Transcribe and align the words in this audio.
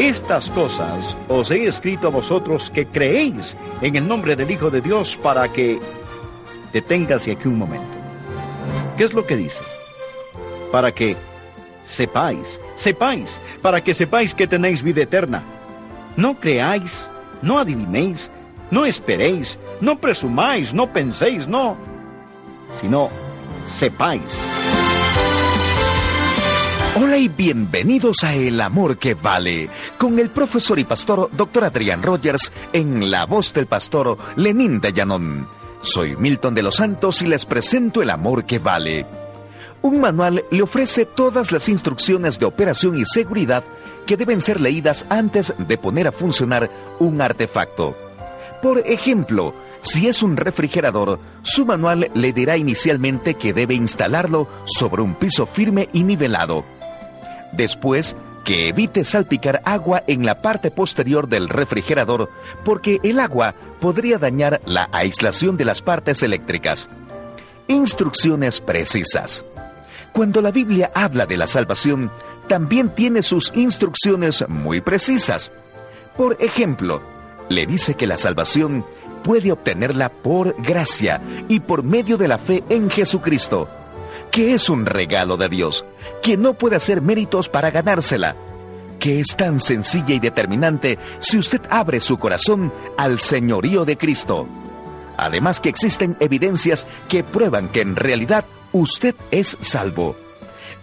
Estas 0.00 0.48
cosas 0.48 1.14
os 1.28 1.50
he 1.50 1.66
escrito 1.66 2.06
a 2.06 2.10
vosotros 2.10 2.70
que 2.70 2.86
creéis 2.86 3.54
en 3.82 3.96
el 3.96 4.08
nombre 4.08 4.34
del 4.34 4.50
Hijo 4.50 4.70
de 4.70 4.80
Dios 4.80 5.14
para 5.22 5.46
que... 5.52 5.78
Deténgase 6.72 7.32
aquí 7.32 7.46
un 7.46 7.58
momento. 7.58 7.86
¿Qué 8.96 9.04
es 9.04 9.12
lo 9.12 9.26
que 9.26 9.36
dice? 9.36 9.60
Para 10.72 10.90
que 10.90 11.18
sepáis, 11.84 12.58
sepáis, 12.76 13.42
para 13.60 13.84
que 13.84 13.92
sepáis 13.92 14.34
que 14.34 14.46
tenéis 14.46 14.82
vida 14.82 15.02
eterna. 15.02 15.42
No 16.16 16.40
creáis, 16.40 17.10
no 17.42 17.58
adivinéis, 17.58 18.30
no 18.70 18.86
esperéis, 18.86 19.58
no 19.82 20.00
presumáis, 20.00 20.72
no 20.72 20.90
penséis, 20.90 21.46
no, 21.46 21.76
sino 22.80 23.10
sepáis. 23.66 24.22
Hola 26.96 27.16
y 27.18 27.28
bienvenidos 27.28 28.24
a 28.24 28.34
El 28.34 28.60
Amor 28.60 28.98
que 28.98 29.14
Vale, 29.14 29.68
con 29.96 30.18
el 30.18 30.28
profesor 30.28 30.76
y 30.80 30.84
pastor 30.84 31.30
Dr. 31.32 31.64
Adrián 31.64 32.02
Rogers 32.02 32.50
en 32.72 33.12
la 33.12 33.26
voz 33.26 33.54
del 33.54 33.66
pastor 33.66 34.18
Lenín 34.34 34.80
de. 34.80 34.92
Soy 35.82 36.16
Milton 36.16 36.52
de 36.52 36.62
los 36.62 36.74
Santos 36.74 37.22
y 37.22 37.26
les 37.26 37.46
presento 37.46 38.02
El 38.02 38.10
Amor 38.10 38.44
que 38.44 38.58
Vale. 38.58 39.06
Un 39.82 40.00
manual 40.00 40.44
le 40.50 40.62
ofrece 40.62 41.06
todas 41.06 41.52
las 41.52 41.68
instrucciones 41.68 42.40
de 42.40 42.46
operación 42.46 42.98
y 42.98 43.04
seguridad 43.06 43.62
que 44.04 44.16
deben 44.16 44.40
ser 44.40 44.60
leídas 44.60 45.06
antes 45.10 45.54
de 45.58 45.78
poner 45.78 46.08
a 46.08 46.12
funcionar 46.12 46.68
un 46.98 47.20
artefacto. 47.22 47.96
Por 48.62 48.80
ejemplo, 48.80 49.54
si 49.80 50.08
es 50.08 50.24
un 50.24 50.36
refrigerador, 50.36 51.20
su 51.44 51.64
manual 51.64 52.10
le 52.14 52.32
dirá 52.32 52.56
inicialmente 52.56 53.34
que 53.34 53.52
debe 53.52 53.74
instalarlo 53.74 54.48
sobre 54.66 55.02
un 55.02 55.14
piso 55.14 55.46
firme 55.46 55.88
y 55.92 56.02
nivelado. 56.02 56.64
Después, 57.52 58.16
que 58.44 58.68
evite 58.68 59.04
salpicar 59.04 59.60
agua 59.64 60.02
en 60.06 60.24
la 60.24 60.42
parte 60.42 60.70
posterior 60.70 61.28
del 61.28 61.48
refrigerador 61.48 62.30
porque 62.64 62.98
el 63.02 63.20
agua 63.20 63.54
podría 63.80 64.18
dañar 64.18 64.60
la 64.66 64.88
aislación 64.92 65.56
de 65.56 65.64
las 65.64 65.82
partes 65.82 66.22
eléctricas. 66.22 66.88
Instrucciones 67.68 68.60
precisas. 68.60 69.44
Cuando 70.12 70.40
la 70.40 70.50
Biblia 70.50 70.90
habla 70.94 71.26
de 71.26 71.36
la 71.36 71.46
salvación, 71.46 72.10
también 72.48 72.94
tiene 72.94 73.22
sus 73.22 73.52
instrucciones 73.54 74.44
muy 74.48 74.80
precisas. 74.80 75.52
Por 76.16 76.36
ejemplo, 76.40 77.00
le 77.48 77.66
dice 77.66 77.94
que 77.94 78.08
la 78.08 78.16
salvación 78.16 78.84
puede 79.22 79.52
obtenerla 79.52 80.08
por 80.08 80.60
gracia 80.60 81.20
y 81.48 81.60
por 81.60 81.84
medio 81.84 82.16
de 82.16 82.28
la 82.28 82.38
fe 82.38 82.64
en 82.68 82.90
Jesucristo, 82.90 83.68
que 84.30 84.54
es 84.54 84.68
un 84.68 84.86
regalo 84.86 85.36
de 85.36 85.48
Dios, 85.48 85.84
que 86.22 86.36
no 86.36 86.54
puede 86.54 86.76
hacer 86.76 87.02
méritos 87.02 87.48
para 87.48 87.70
ganársela, 87.70 88.36
que 88.98 89.20
es 89.20 89.36
tan 89.36 89.60
sencilla 89.60 90.14
y 90.14 90.20
determinante 90.20 90.98
si 91.20 91.38
usted 91.38 91.60
abre 91.70 92.00
su 92.00 92.18
corazón 92.18 92.72
al 92.96 93.18
señorío 93.18 93.84
de 93.84 93.96
Cristo. 93.96 94.46
Además 95.16 95.60
que 95.60 95.68
existen 95.68 96.16
evidencias 96.20 96.86
que 97.08 97.24
prueban 97.24 97.68
que 97.68 97.80
en 97.80 97.96
realidad 97.96 98.44
usted 98.72 99.14
es 99.30 99.56
salvo. 99.60 100.16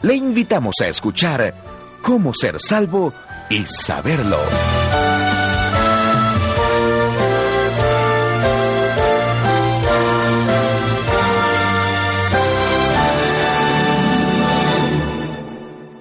Le 0.02 0.16
invitamos 0.16 0.76
a 0.82 0.88
escuchar 0.88 1.56
Cómo 2.02 2.34
ser 2.34 2.60
salvo 2.60 3.14
y 3.50 3.66
saberlo. 3.66 4.40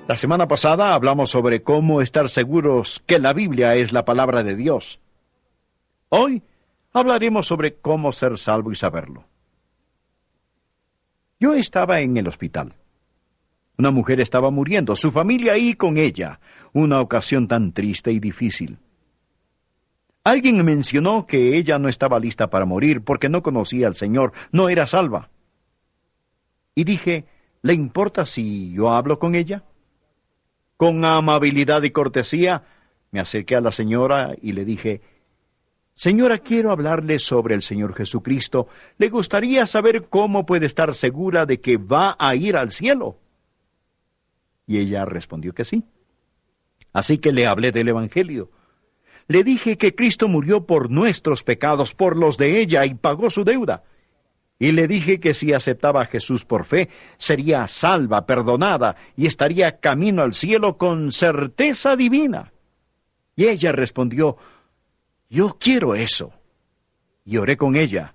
La 0.09 0.15
semana 0.15 0.47
pasada 0.47 0.95
hablamos 0.95 1.31
sobre 1.31 1.65
cómo 1.65 2.01
estar 2.01 2.29
seguros 2.29 3.03
que 3.07 3.19
la 3.19 3.33
Biblia 3.33 3.75
es 3.75 3.93
la 3.93 4.05
palabra 4.05 4.45
de 4.45 4.55
Dios. 4.55 5.01
Hoy 6.11 6.45
hablaremos 6.92 7.48
sobre 7.48 7.75
cómo 7.75 8.13
ser 8.13 8.39
salvo 8.39 8.70
y 8.70 8.77
saberlo. 8.77 9.25
Yo 11.41 11.55
estaba 11.55 12.01
en 12.01 12.17
el 12.17 12.29
hospital. 12.29 12.75
Una 13.79 13.91
mujer 13.91 14.20
estaba 14.20 14.53
muriendo, 14.53 14.95
su 14.95 15.11
familia 15.11 15.55
ahí 15.55 15.75
con 15.75 15.97
ella, 15.97 16.39
una 16.73 17.01
ocasión 17.01 17.48
tan 17.48 17.73
triste 17.73 18.13
y 18.13 18.20
difícil. 18.20 18.79
Alguien 20.23 20.64
mencionó 20.64 21.27
que 21.27 21.57
ella 21.57 21.80
no 21.80 21.89
estaba 21.89 22.20
lista 22.20 22.48
para 22.48 22.64
morir 22.64 23.03
porque 23.03 23.29
no 23.29 23.42
conocía 23.42 23.89
al 23.89 23.97
Señor, 23.97 24.33
no 24.53 24.69
era 24.69 24.86
salva. 24.86 25.30
Y 26.77 26.85
dije, 26.85 27.25
¿le 27.63 27.75
importa 27.75 28.25
si 28.25 28.70
yo 28.73 28.92
hablo 28.92 29.19
con 29.19 29.35
ella? 29.35 29.64
Con 30.77 31.05
amabilidad 31.05 31.83
y 31.83 31.91
cortesía 31.91 32.63
me 33.11 33.20
acerqué 33.20 33.57
a 33.57 33.61
la 33.61 33.73
señora 33.73 34.35
y 34.41 34.53
le 34.53 34.64
dije, 34.64 35.01
Señora, 35.97 36.39
quiero 36.39 36.73
hablarle 36.73 37.19
sobre 37.19 37.55
el 37.55 37.63
Señor 37.63 37.95
Jesucristo. 37.95 38.69
¿Le 38.98 39.09
gustaría 39.09 39.67
saber 39.67 40.09
cómo 40.11 40.45
puede 40.45 40.67
estar 40.67 40.95
segura 40.95 41.47
de 41.47 41.59
que 41.59 41.79
va 41.79 42.15
a 42.19 42.35
ir 42.35 42.57
al 42.57 42.70
cielo? 42.70 43.17
Y 44.67 44.77
ella 44.77 45.07
respondió 45.07 45.55
que 45.55 45.65
sí. 45.65 45.85
Así 46.92 47.17
que 47.17 47.33
le 47.33 47.47
hablé 47.47 47.73
del 47.73 47.89
Evangelio. 47.89 48.51
Le 49.27 49.42
dije 49.42 49.79
que 49.79 49.95
Cristo 49.95 50.29
murió 50.29 50.67
por 50.67 50.91
nuestros 50.91 51.42
pecados, 51.42 51.95
por 51.95 52.15
los 52.15 52.36
de 52.36 52.61
ella, 52.61 52.85
y 52.85 52.95
pagó 52.95 53.31
su 53.31 53.45
deuda. 53.45 53.85
Y 54.58 54.72
le 54.72 54.89
dije 54.89 55.20
que 55.20 55.34
si 55.34 55.52
aceptaba 55.52 56.02
a 56.02 56.06
Jesús 56.06 56.44
por 56.44 56.64
fe, 56.64 56.89
sería 57.18 57.67
salva, 57.67 58.24
perdonada, 58.24 58.96
y 59.17 59.27
estaría 59.27 59.80
camino 59.80 60.22
al 60.22 60.33
cielo 60.33 60.78
con 60.78 61.12
certeza 61.12 61.94
divina. 61.94 62.52
Y 63.34 63.46
ella 63.46 63.72
respondió, 63.72 64.39
Yo 65.28 65.58
quiero 65.61 65.94
eso. 65.94 66.33
Y 67.24 67.36
oré 67.36 67.56
con 67.56 67.77
ella. 67.77 68.14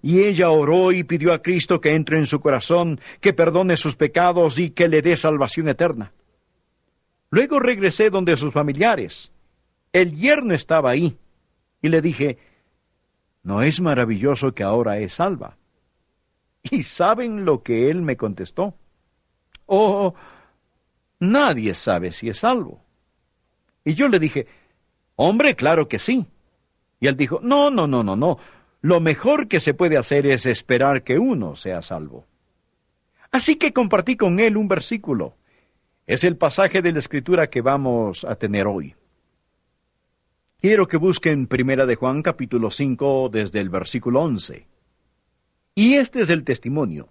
Y 0.00 0.20
ella 0.22 0.50
oró 0.50 0.92
y 0.92 1.04
pidió 1.04 1.32
a 1.32 1.42
Cristo 1.42 1.80
que 1.80 1.94
entre 1.94 2.16
en 2.16 2.26
su 2.26 2.40
corazón, 2.40 3.00
que 3.20 3.32
perdone 3.32 3.76
sus 3.76 3.94
pecados 3.94 4.58
y 4.58 4.70
que 4.70 4.88
le 4.88 5.02
dé 5.02 5.16
salvación 5.16 5.68
eterna. 5.68 6.12
Luego 7.30 7.60
regresé 7.60 8.10
donde 8.10 8.36
sus 8.36 8.52
familiares. 8.52 9.30
El 9.92 10.16
yerno 10.16 10.54
estaba 10.54 10.90
ahí. 10.90 11.18
Y 11.82 11.88
le 11.88 12.00
dije, 12.00 12.38
¿no 13.42 13.62
es 13.62 13.80
maravilloso 13.80 14.54
que 14.54 14.62
ahora 14.62 14.98
es 14.98 15.14
salva? 15.14 15.56
¿Y 16.62 16.82
saben 16.82 17.44
lo 17.44 17.62
que 17.62 17.90
él 17.90 18.02
me 18.02 18.16
contestó? 18.16 18.74
Oh, 19.66 20.14
nadie 21.18 21.74
sabe 21.74 22.12
si 22.12 22.28
es 22.28 22.38
salvo. 22.38 22.82
Y 23.84 23.94
yo 23.94 24.08
le 24.08 24.18
dije, 24.18 24.46
hombre, 25.16 25.56
claro 25.56 25.88
que 25.88 25.98
sí. 25.98 26.26
Y 27.00 27.08
él 27.08 27.16
dijo, 27.16 27.40
no, 27.42 27.70
no, 27.70 27.86
no, 27.86 28.04
no, 28.04 28.14
no. 28.16 28.38
Lo 28.80 29.00
mejor 29.00 29.48
que 29.48 29.60
se 29.60 29.74
puede 29.74 29.96
hacer 29.96 30.26
es 30.26 30.46
esperar 30.46 31.02
que 31.02 31.18
uno 31.18 31.56
sea 31.56 31.82
salvo. 31.82 32.26
Así 33.30 33.56
que 33.56 33.72
compartí 33.72 34.16
con 34.16 34.38
él 34.40 34.56
un 34.56 34.68
versículo. 34.68 35.36
Es 36.06 36.24
el 36.24 36.36
pasaje 36.36 36.82
de 36.82 36.92
la 36.92 36.98
escritura 36.98 37.48
que 37.48 37.60
vamos 37.60 38.24
a 38.24 38.36
tener 38.36 38.66
hoy. 38.66 38.94
Quiero 40.60 40.86
que 40.86 40.96
busquen 40.96 41.46
Primera 41.46 41.86
de 41.86 41.96
Juan 41.96 42.22
capítulo 42.22 42.70
5 42.70 43.30
desde 43.32 43.60
el 43.60 43.68
versículo 43.68 44.20
11. 44.20 44.66
Y 45.74 45.94
este 45.94 46.22
es 46.22 46.30
el 46.30 46.44
testimonio, 46.44 47.08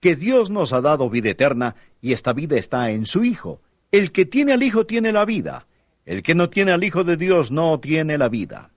que 0.00 0.16
Dios 0.16 0.50
nos 0.50 0.72
ha 0.72 0.80
dado 0.80 1.08
vida 1.10 1.30
eterna 1.30 1.76
y 2.00 2.12
esta 2.12 2.32
vida 2.32 2.56
está 2.56 2.90
en 2.90 3.06
su 3.06 3.24
Hijo. 3.24 3.60
El 3.90 4.12
que 4.12 4.26
tiene 4.26 4.52
al 4.52 4.62
Hijo 4.62 4.86
tiene 4.86 5.12
la 5.12 5.24
vida, 5.24 5.66
el 6.04 6.22
que 6.22 6.34
no 6.34 6.50
tiene 6.50 6.72
al 6.72 6.84
Hijo 6.84 7.04
de 7.04 7.16
Dios 7.16 7.50
no 7.50 7.80
tiene 7.80 8.18
la 8.18 8.28
vida. 8.28 8.70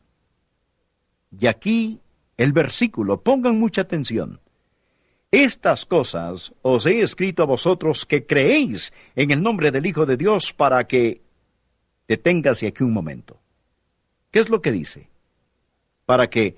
Y 1.38 1.48
aquí 1.48 2.00
el 2.38 2.52
versículo, 2.52 3.22
pongan 3.22 3.60
mucha 3.60 3.82
atención. 3.82 4.40
Estas 5.32 5.86
cosas 5.86 6.54
os 6.62 6.86
he 6.86 7.02
escrito 7.02 7.44
a 7.44 7.48
vosotros 7.48 8.06
que 8.06 8.26
creéis 8.26 8.94
en 9.16 9.32
el 9.32 9.42
nombre 9.42 9.72
del 9.72 9.86
Hijo 9.86 10.06
de 10.06 10.18
Dios 10.18 10.54
para 10.54 10.86
que... 10.88 11.22
Deténgase 12.08 12.68
aquí 12.68 12.84
un 12.84 12.92
momento. 12.92 13.40
¿Qué 14.30 14.40
es 14.40 14.50
lo 14.50 14.62
que 14.62 14.72
dice? 14.72 15.08
Para 16.06 16.30
que 16.30 16.58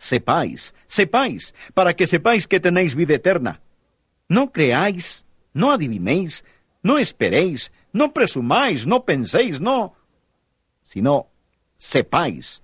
sepáis, 0.00 0.74
sepáis, 0.88 1.54
para 1.74 1.92
que 1.92 2.06
sepáis 2.06 2.48
que 2.48 2.58
tenéis 2.58 2.94
vida 2.94 3.14
eterna. 3.14 3.60
No 4.28 4.50
creáis, 4.50 5.26
no 5.52 5.70
adivinéis, 5.70 6.42
no 6.82 6.96
esperéis, 6.96 7.70
no 7.92 8.14
presumáis, 8.14 8.86
no 8.86 9.04
penséis, 9.04 9.60
no, 9.60 9.94
sino 10.84 11.28
sepáis 11.76 12.62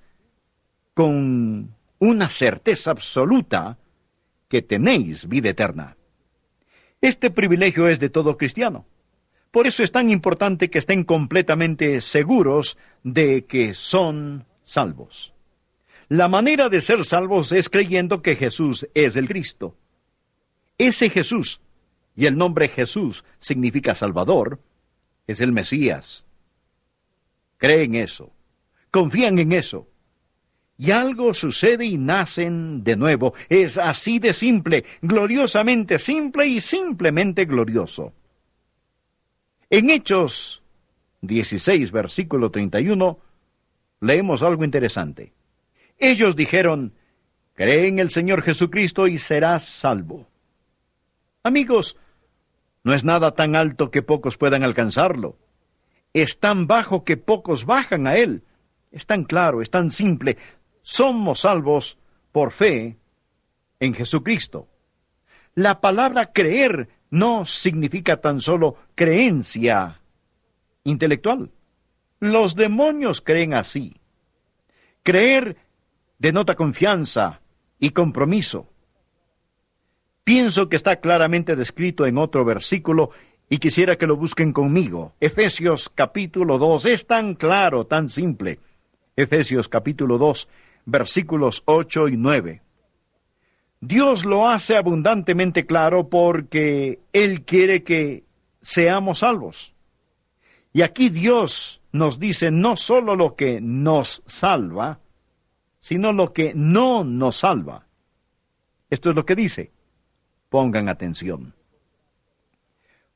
con 0.94 1.76
una 1.98 2.30
certeza 2.30 2.90
absoluta 2.90 3.76
que 4.48 4.62
tenéis 4.62 5.28
vida 5.28 5.50
eterna. 5.50 5.96
Este 7.02 7.30
privilegio 7.30 7.86
es 7.88 8.00
de 8.00 8.08
todo 8.08 8.38
cristiano. 8.38 8.86
Por 9.50 9.66
eso 9.66 9.82
es 9.82 9.92
tan 9.92 10.08
importante 10.08 10.70
que 10.70 10.78
estén 10.78 11.04
completamente 11.04 12.00
seguros 12.00 12.78
de 13.02 13.44
que 13.44 13.74
son 13.74 14.46
salvos. 14.64 15.35
La 16.08 16.28
manera 16.28 16.68
de 16.68 16.80
ser 16.80 17.04
salvos 17.04 17.50
es 17.50 17.68
creyendo 17.68 18.22
que 18.22 18.36
Jesús 18.36 18.86
es 18.94 19.16
el 19.16 19.26
Cristo. 19.26 19.74
Ese 20.78 21.10
Jesús, 21.10 21.60
y 22.14 22.26
el 22.26 22.36
nombre 22.36 22.68
Jesús 22.68 23.24
significa 23.38 23.94
Salvador, 23.94 24.60
es 25.26 25.40
el 25.40 25.52
Mesías. 25.52 26.24
creen 27.58 27.94
eso, 27.94 28.30
confían 28.90 29.38
en 29.38 29.52
eso. 29.52 29.88
Y 30.78 30.90
algo 30.90 31.32
sucede 31.32 31.86
y 31.86 31.96
nacen 31.96 32.84
de 32.84 32.96
nuevo. 32.96 33.32
Es 33.48 33.78
así 33.78 34.18
de 34.18 34.34
simple, 34.34 34.84
gloriosamente 35.00 35.98
simple 35.98 36.46
y 36.46 36.60
simplemente 36.60 37.46
glorioso. 37.46 38.12
En 39.70 39.88
Hechos 39.88 40.62
16, 41.22 41.90
versículo 41.90 42.50
31, 42.50 43.18
leemos 44.00 44.42
algo 44.42 44.64
interesante. 44.64 45.32
Ellos 45.98 46.36
dijeron, 46.36 46.94
cree 47.54 47.88
en 47.88 47.98
el 47.98 48.10
Señor 48.10 48.42
Jesucristo 48.42 49.06
y 49.06 49.18
serás 49.18 49.64
salvo. 49.64 50.28
Amigos, 51.42 51.96
no 52.82 52.94
es 52.94 53.04
nada 53.04 53.34
tan 53.34 53.56
alto 53.56 53.90
que 53.90 54.02
pocos 54.02 54.36
puedan 54.36 54.62
alcanzarlo. 54.62 55.38
Es 56.12 56.38
tan 56.38 56.66
bajo 56.66 57.04
que 57.04 57.16
pocos 57.16 57.64
bajan 57.64 58.06
a 58.06 58.16
él. 58.16 58.44
Es 58.90 59.06
tan 59.06 59.24
claro, 59.24 59.60
es 59.60 59.70
tan 59.70 59.90
simple. 59.90 60.36
Somos 60.80 61.40
salvos 61.40 61.98
por 62.32 62.52
fe 62.52 62.96
en 63.80 63.94
Jesucristo. 63.94 64.68
La 65.54 65.80
palabra 65.80 66.32
creer 66.32 66.88
no 67.10 67.44
significa 67.44 68.20
tan 68.20 68.40
solo 68.40 68.76
creencia 68.94 70.00
intelectual. 70.84 71.50
Los 72.20 72.54
demonios 72.54 73.20
creen 73.20 73.54
así. 73.54 73.96
Creer 75.02 75.56
denota 76.18 76.54
confianza 76.54 77.40
y 77.78 77.90
compromiso. 77.90 78.68
Pienso 80.24 80.68
que 80.68 80.76
está 80.76 80.96
claramente 80.96 81.54
descrito 81.54 82.06
en 82.06 82.18
otro 82.18 82.44
versículo 82.44 83.10
y 83.48 83.58
quisiera 83.58 83.96
que 83.96 84.06
lo 84.06 84.16
busquen 84.16 84.52
conmigo. 84.52 85.14
Efesios 85.20 85.90
capítulo 85.94 86.58
2 86.58 86.86
es 86.86 87.06
tan 87.06 87.34
claro, 87.34 87.86
tan 87.86 88.10
simple. 88.10 88.58
Efesios 89.14 89.68
capítulo 89.68 90.18
2, 90.18 90.48
versículos 90.86 91.62
8 91.66 92.08
y 92.08 92.16
9. 92.16 92.62
Dios 93.80 94.24
lo 94.24 94.48
hace 94.48 94.76
abundantemente 94.76 95.64
claro 95.64 96.08
porque 96.08 96.98
Él 97.12 97.42
quiere 97.42 97.84
que 97.84 98.24
seamos 98.62 99.20
salvos. 99.20 99.74
Y 100.72 100.82
aquí 100.82 101.08
Dios 101.08 101.82
nos 101.92 102.18
dice 102.18 102.50
no 102.50 102.76
solo 102.76 103.14
lo 103.14 103.36
que 103.36 103.60
nos 103.60 104.22
salva, 104.26 104.98
sino 105.86 106.12
lo 106.12 106.32
que 106.32 106.52
no 106.52 107.04
nos 107.04 107.36
salva. 107.36 107.86
Esto 108.90 109.10
es 109.10 109.14
lo 109.14 109.24
que 109.24 109.36
dice. 109.36 109.70
Pongan 110.48 110.88
atención. 110.88 111.54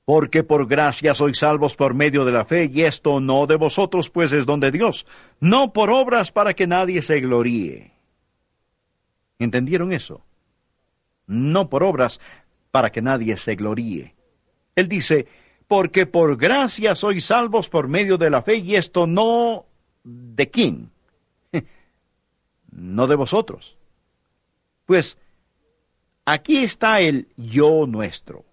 Porque 0.05 0.45
por 0.45 0.69
gracia 0.69 1.17
sois 1.17 1.39
salvos 1.39 1.75
por 1.75 1.95
medio 1.95 2.25
de 2.25 2.31
la 2.31 2.45
fe, 2.45 2.71
y 2.73 2.83
esto 2.83 3.19
no 3.19 3.49
de 3.49 3.57
vosotros, 3.57 4.09
pues 4.09 4.31
es 4.31 4.47
don 4.47 4.61
de 4.61 4.71
Dios, 4.71 5.05
no 5.41 5.73
por 5.73 5.91
obras 5.91 6.31
para 6.31 6.55
que 6.55 6.69
nadie 6.69 7.03
se 7.03 7.19
gloríe. 7.19 7.91
¿Entendieron 9.41 9.93
eso? 9.93 10.23
No 11.27 11.69
por 11.69 11.83
obras 11.83 12.21
para 12.71 12.93
que 12.93 13.03
nadie 13.03 13.37
se 13.37 13.57
gloríe. 13.57 14.15
Él 14.77 14.87
dice, 14.87 15.27
porque 15.67 16.07
por 16.07 16.37
gracia 16.37 16.95
sois 16.95 17.25
salvos 17.25 17.69
por 17.69 17.89
medio 17.89 18.17
de 18.17 18.31
la 18.31 18.43
fe, 18.43 18.59
y 18.59 18.77
esto 18.77 19.09
no 19.09 19.67
de 20.05 20.51
quién, 20.51 20.93
no 22.73 23.07
de 23.07 23.17
vosotros. 23.17 23.77
Pues 24.87 25.19
aquí 26.25 26.59
está 26.59 27.01
el 27.01 27.29
yo 27.37 27.87
nuestro. 27.87 28.45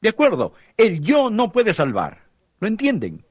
De 0.00 0.10
acuerdo, 0.10 0.52
el 0.76 1.00
yo 1.00 1.30
no 1.30 1.50
puede 1.50 1.72
salvar. 1.72 2.24
¿Lo 2.60 2.68
entienden? 2.68 3.24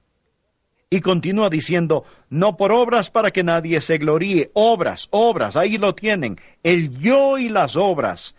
Y 0.90 1.02
continúa 1.02 1.50
diciendo, 1.50 2.04
no 2.30 2.56
por 2.56 2.72
obras 2.72 3.10
para 3.10 3.32
que 3.32 3.44
nadie 3.44 3.82
se 3.82 3.98
gloríe, 3.98 4.52
obras, 4.54 5.08
obras, 5.12 5.56
ahí 5.56 5.78
lo 5.78 5.96
tienen, 5.96 6.40
el 6.62 6.98
yo 7.00 7.38
y 7.40 7.50
las 7.50 7.76
obras. 7.76 8.36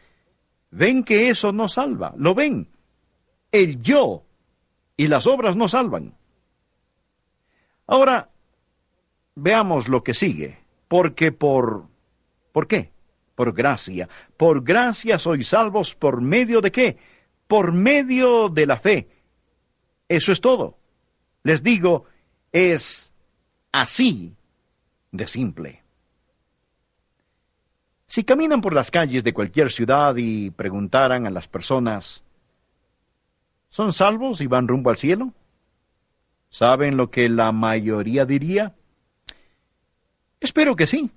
¿Ven 0.71 1.03
que 1.03 1.31
eso 1.31 1.53
no 1.53 1.69
salva? 1.69 2.15
¿Lo 2.17 2.35
ven? 2.35 2.69
El 3.51 3.81
yo 3.81 4.23
y 4.97 5.09
las 5.09 5.27
obras 5.27 5.57
no 5.57 5.69
salvan. 5.69 6.15
Ahora, 7.87 8.31
veamos 9.35 9.89
lo 9.89 10.05
que 10.05 10.15
sigue 10.15 10.64
porque 10.95 11.33
por... 11.33 11.89
¿Por 12.53 12.69
qué? 12.69 12.93
Por 13.35 13.53
gracia. 13.53 14.09
Por 14.37 14.63
gracia 14.63 15.19
sois 15.19 15.49
salvos 15.49 15.97
por 15.97 16.21
medio 16.21 16.61
de 16.61 16.71
qué? 16.71 16.99
Por 17.49 17.73
medio 17.73 18.49
de 18.49 18.65
la 18.65 18.79
fe. 18.79 19.09
Eso 20.09 20.31
es 20.31 20.41
todo. 20.41 20.79
Les 21.43 21.65
digo, 21.65 22.05
es 22.53 23.11
así 23.73 24.37
de 25.11 25.27
simple. 25.27 25.83
Si 28.07 28.23
caminan 28.23 28.61
por 28.61 28.73
las 28.73 28.93
calles 28.93 29.25
de 29.25 29.35
cualquier 29.35 29.73
ciudad 29.73 30.15
y 30.17 30.53
preguntaran 30.53 31.27
a 31.27 31.31
las 31.31 31.49
personas, 31.49 32.23
¿son 33.69 33.93
salvos 33.93 34.41
y 34.41 34.47
van 34.47 34.69
rumbo 34.69 34.91
al 34.91 34.97
cielo? 34.97 35.33
¿Saben 36.51 36.97
lo 36.97 37.11
que 37.11 37.29
la 37.29 37.51
mayoría 37.51 38.25
diría? 38.27 38.77
Espero 40.45 40.77
que 40.77 40.87
sí. 40.87 41.11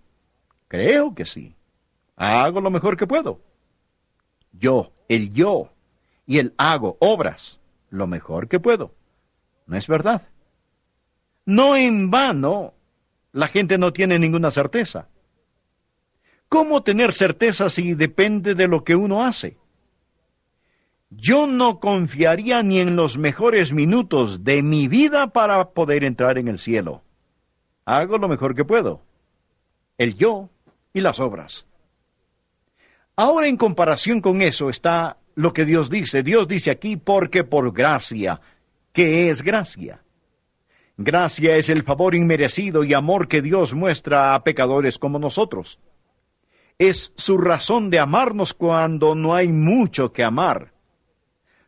Creo 0.69 1.13
que 1.13 1.25
sí. 1.25 1.53
Hago 2.15 2.61
lo 2.61 2.71
mejor 2.71 2.95
que 2.95 3.05
puedo. 3.05 3.41
Yo, 4.53 4.93
el 5.09 5.33
yo, 5.33 5.73
y 6.25 6.37
el 6.37 6.53
hago 6.57 6.95
obras 7.01 7.59
lo 7.89 8.07
mejor 8.07 8.47
que 8.47 8.61
puedo. 8.61 8.93
¿No 9.65 9.75
es 9.75 9.85
verdad? 9.89 10.21
No 11.45 11.75
en 11.75 12.09
vano 12.09 12.73
la 13.33 13.49
gente 13.49 13.77
no 13.77 13.91
tiene 13.91 14.17
ninguna 14.17 14.49
certeza. 14.49 15.09
¿Cómo 16.47 16.83
tener 16.83 17.11
certeza 17.11 17.67
si 17.67 17.95
depende 17.95 18.55
de 18.55 18.69
lo 18.69 18.85
que 18.85 18.95
uno 18.95 19.25
hace? 19.25 19.57
Yo 21.09 21.47
no 21.47 21.81
confiaría 21.81 22.63
ni 22.63 22.79
en 22.79 22.95
los 22.95 23.17
mejores 23.17 23.73
minutos 23.73 24.45
de 24.45 24.63
mi 24.63 24.87
vida 24.87 25.27
para 25.27 25.71
poder 25.71 26.05
entrar 26.05 26.37
en 26.37 26.47
el 26.47 26.59
cielo. 26.59 27.03
Hago 27.83 28.17
lo 28.17 28.29
mejor 28.29 28.55
que 28.55 28.63
puedo 28.63 29.01
el 29.97 30.15
yo 30.15 30.49
y 30.93 31.01
las 31.01 31.19
obras. 31.19 31.65
Ahora 33.15 33.47
en 33.47 33.57
comparación 33.57 34.21
con 34.21 34.41
eso 34.41 34.69
está 34.69 35.17
lo 35.35 35.53
que 35.53 35.65
Dios 35.65 35.89
dice. 35.89 36.23
Dios 36.23 36.47
dice 36.47 36.71
aquí, 36.71 36.97
porque 36.97 37.43
por 37.43 37.73
gracia. 37.73 38.39
¿Qué 38.93 39.29
es 39.29 39.41
gracia? 39.41 40.03
Gracia 40.97 41.55
es 41.57 41.69
el 41.69 41.83
favor 41.83 42.15
inmerecido 42.15 42.83
y 42.83 42.93
amor 42.93 43.27
que 43.27 43.41
Dios 43.41 43.73
muestra 43.73 44.33
a 44.33 44.43
pecadores 44.43 44.97
como 44.97 45.19
nosotros. 45.19 45.79
Es 46.79 47.13
su 47.15 47.37
razón 47.37 47.89
de 47.89 47.99
amarnos 47.99 48.53
cuando 48.53 49.15
no 49.15 49.33
hay 49.35 49.47
mucho 49.47 50.11
que 50.11 50.23
amar. 50.23 50.73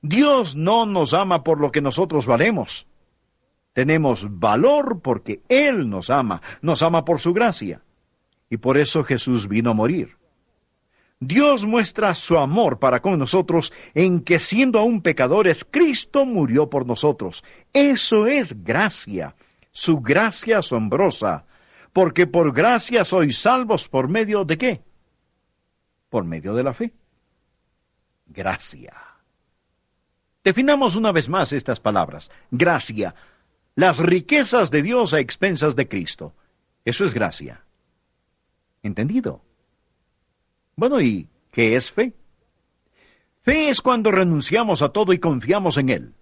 Dios 0.01 0.55
no 0.55 0.85
nos 0.85 1.13
ama 1.13 1.43
por 1.43 1.59
lo 1.59 1.71
que 1.71 1.81
nosotros 1.81 2.25
valemos. 2.25 2.87
Tenemos 3.73 4.39
valor 4.39 4.99
porque 5.01 5.41
Él 5.49 5.89
nos 5.89 6.09
ama, 6.09 6.41
nos 6.61 6.81
ama 6.81 7.05
por 7.05 7.19
su 7.19 7.33
gracia 7.33 7.81
y 8.49 8.57
por 8.57 8.77
eso 8.77 9.03
Jesús 9.03 9.47
vino 9.47 9.71
a 9.71 9.73
morir. 9.73 10.17
Dios 11.19 11.65
muestra 11.65 12.15
su 12.15 12.37
amor 12.37 12.79
para 12.79 13.01
con 13.01 13.19
nosotros 13.19 13.73
en 13.93 14.21
que 14.21 14.39
siendo 14.39 14.79
aún 14.79 15.01
pecadores, 15.01 15.65
Cristo 15.69 16.25
murió 16.25 16.69
por 16.69 16.85
nosotros. 16.85 17.43
Eso 17.73 18.25
es 18.25 18.63
gracia, 18.63 19.35
su 19.71 19.99
gracia 19.99 20.59
asombrosa, 20.59 21.45
porque 21.91 22.25
por 22.25 22.53
gracia 22.53 23.03
sois 23.03 23.37
salvos 23.37 23.89
por 23.89 24.07
medio 24.07 24.45
de 24.45 24.57
qué? 24.57 24.81
Por 26.09 26.23
medio 26.23 26.53
de 26.53 26.63
la 26.63 26.73
fe. 26.73 26.93
Gracia. 28.27 28.93
Definamos 30.41 30.95
una 30.95 31.11
vez 31.11 31.27
más 31.27 31.51
estas 31.51 31.81
palabras. 31.81 32.31
Gracia. 32.49 33.13
Las 33.75 33.99
riquezas 33.99 34.71
de 34.71 34.81
Dios 34.81 35.13
a 35.13 35.19
expensas 35.19 35.75
de 35.75 35.87
Cristo. 35.87 36.33
Eso 36.85 37.03
es 37.03 37.13
gracia. 37.13 37.63
¿Entendido? 38.83 39.41
Bueno, 40.75 41.01
¿y 41.01 41.27
qué 41.51 41.75
es 41.75 41.91
fe? 41.91 42.13
Fe 43.41 43.69
es 43.69 43.81
cuando 43.81 44.11
renunciamos 44.11 44.81
a 44.81 44.89
todo 44.89 45.13
y 45.13 45.19
confiamos 45.19 45.77
en 45.77 45.89
Él. 45.89 46.13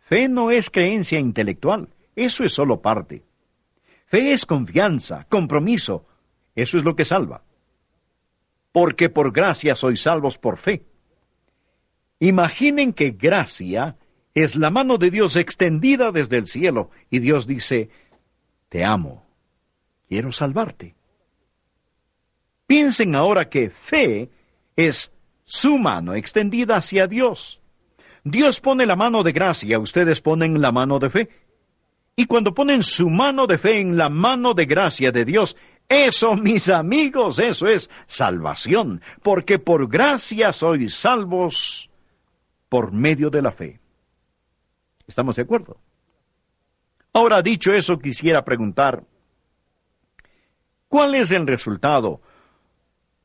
Fe 0.00 0.28
no 0.28 0.50
es 0.50 0.70
creencia 0.70 1.18
intelectual, 1.18 1.88
eso 2.16 2.44
es 2.44 2.52
solo 2.52 2.82
parte. 2.82 3.22
Fe 4.06 4.32
es 4.32 4.44
confianza, 4.44 5.26
compromiso, 5.28 6.04
eso 6.54 6.76
es 6.76 6.84
lo 6.84 6.96
que 6.96 7.04
salva. 7.04 7.42
Porque 8.72 9.08
por 9.08 9.32
gracia 9.32 9.76
sois 9.76 10.02
salvos 10.02 10.36
por 10.36 10.58
fe. 10.58 10.84
Imaginen 12.18 12.92
que 12.92 13.12
gracia 13.12 13.96
es 14.34 14.56
la 14.56 14.70
mano 14.70 14.98
de 14.98 15.10
Dios 15.10 15.36
extendida 15.36 16.12
desde 16.12 16.36
el 16.36 16.46
cielo 16.46 16.90
y 17.08 17.20
Dios 17.20 17.46
dice, 17.46 17.88
te 18.68 18.84
amo, 18.84 19.24
quiero 20.08 20.32
salvarte. 20.32 20.96
Piensen 22.70 23.16
ahora 23.16 23.48
que 23.48 23.68
fe 23.68 24.30
es 24.76 25.10
su 25.44 25.76
mano 25.76 26.14
extendida 26.14 26.76
hacia 26.76 27.08
Dios. 27.08 27.60
Dios 28.22 28.60
pone 28.60 28.86
la 28.86 28.94
mano 28.94 29.24
de 29.24 29.32
gracia, 29.32 29.80
ustedes 29.80 30.20
ponen 30.20 30.60
la 30.60 30.70
mano 30.70 31.00
de 31.00 31.10
fe. 31.10 31.28
Y 32.14 32.26
cuando 32.26 32.54
ponen 32.54 32.84
su 32.84 33.10
mano 33.10 33.48
de 33.48 33.58
fe 33.58 33.80
en 33.80 33.96
la 33.96 34.08
mano 34.08 34.54
de 34.54 34.66
gracia 34.66 35.10
de 35.10 35.24
Dios, 35.24 35.56
eso, 35.88 36.36
mis 36.36 36.68
amigos, 36.68 37.40
eso 37.40 37.66
es 37.66 37.90
salvación, 38.06 39.02
porque 39.20 39.58
por 39.58 39.88
gracia 39.88 40.52
sois 40.52 40.94
salvos 40.94 41.90
por 42.68 42.92
medio 42.92 43.30
de 43.30 43.42
la 43.42 43.50
fe. 43.50 43.80
¿Estamos 45.08 45.34
de 45.34 45.42
acuerdo? 45.42 45.76
Ahora, 47.14 47.42
dicho 47.42 47.72
eso, 47.72 47.98
quisiera 47.98 48.44
preguntar, 48.44 49.02
¿cuál 50.86 51.16
es 51.16 51.32
el 51.32 51.48
resultado 51.48 52.20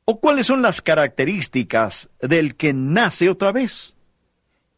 o 0.06 0.20
cuáles 0.20 0.48
son 0.48 0.62
las 0.62 0.82
características 0.82 2.10
del 2.22 2.56
que 2.56 2.74
nace 2.74 3.30
otra 3.30 3.52
vez? 3.52 3.96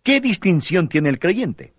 ¿Qué 0.02 0.22
distinción 0.22 0.88
tiene 0.88 1.10
el 1.10 1.20
creyente? 1.20 1.74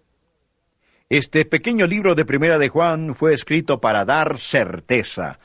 Este 1.09 1.47
pequeño 1.47 1.87
libro 1.87 2.15
de 2.15 2.27
Primera 2.27 2.59
de 2.59 2.69
Juan 2.69 3.15
fue 3.15 3.33
escrito 3.33 3.81
para 3.81 4.05
dar 4.05 4.37
certeza. 4.37 5.39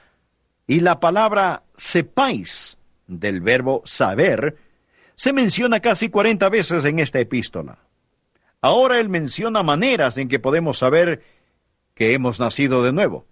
Y 0.67 0.81
la 0.81 0.99
palabra 0.99 1.63
sepáis, 1.77 2.77
del 3.07 3.39
verbo 3.39 3.81
saber, 3.85 4.57
se 5.15 5.31
menciona 5.31 5.79
casi 5.79 6.09
cuarenta 6.09 6.49
veces 6.49 6.83
en 6.83 6.99
esta 6.99 7.21
epístola. 7.21 7.77
Ahora 8.59 8.99
él 8.99 9.07
menciona 9.07 9.63
maneras 9.63 10.17
en 10.17 10.27
que 10.27 10.39
podemos 10.39 10.77
saber 10.77 11.23
que 11.95 12.13
hemos 12.13 12.39
nacido 12.41 12.83
de 12.83 12.91
nuevo. 12.91 13.25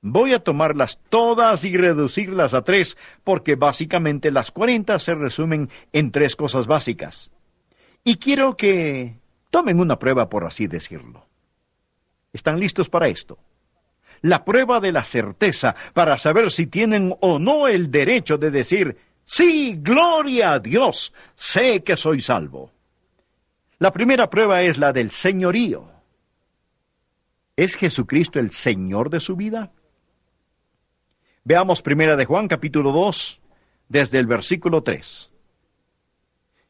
Voy 0.00 0.32
a 0.32 0.38
tomarlas 0.38 1.00
todas 1.08 1.64
y 1.64 1.76
reducirlas 1.76 2.54
a 2.54 2.62
tres, 2.62 2.96
porque 3.24 3.56
básicamente 3.56 4.30
las 4.30 4.52
cuarenta 4.52 4.98
se 4.98 5.14
resumen 5.14 5.70
en 5.92 6.12
tres 6.12 6.36
cosas 6.36 6.66
básicas. 6.66 7.32
Y 8.04 8.16
quiero 8.16 8.56
que 8.56 9.18
Tomen 9.50 9.80
una 9.80 9.98
prueba, 9.98 10.28
por 10.28 10.44
así 10.44 10.66
decirlo. 10.66 11.26
¿Están 12.32 12.60
listos 12.60 12.88
para 12.88 13.08
esto? 13.08 13.38
La 14.20 14.44
prueba 14.44 14.80
de 14.80 14.92
la 14.92 15.04
certeza 15.04 15.74
para 15.94 16.18
saber 16.18 16.50
si 16.50 16.66
tienen 16.66 17.16
o 17.20 17.38
no 17.38 17.68
el 17.68 17.90
derecho 17.90 18.36
de 18.36 18.50
decir, 18.50 18.96
sí, 19.24 19.78
gloria 19.80 20.52
a 20.52 20.58
Dios, 20.58 21.14
sé 21.34 21.82
que 21.82 21.96
soy 21.96 22.20
salvo. 22.20 22.72
La 23.78 23.92
primera 23.92 24.28
prueba 24.28 24.62
es 24.62 24.76
la 24.76 24.92
del 24.92 25.12
señorío. 25.12 25.88
¿Es 27.56 27.76
Jesucristo 27.76 28.38
el 28.38 28.50
Señor 28.50 29.08
de 29.08 29.20
su 29.20 29.36
vida? 29.36 29.72
Veamos 31.48 31.80
primera 31.80 32.14
de 32.14 32.26
Juan 32.26 32.46
capítulo 32.46 32.92
2, 32.92 33.40
desde 33.88 34.18
el 34.18 34.26
versículo 34.26 34.82
3. 34.82 35.32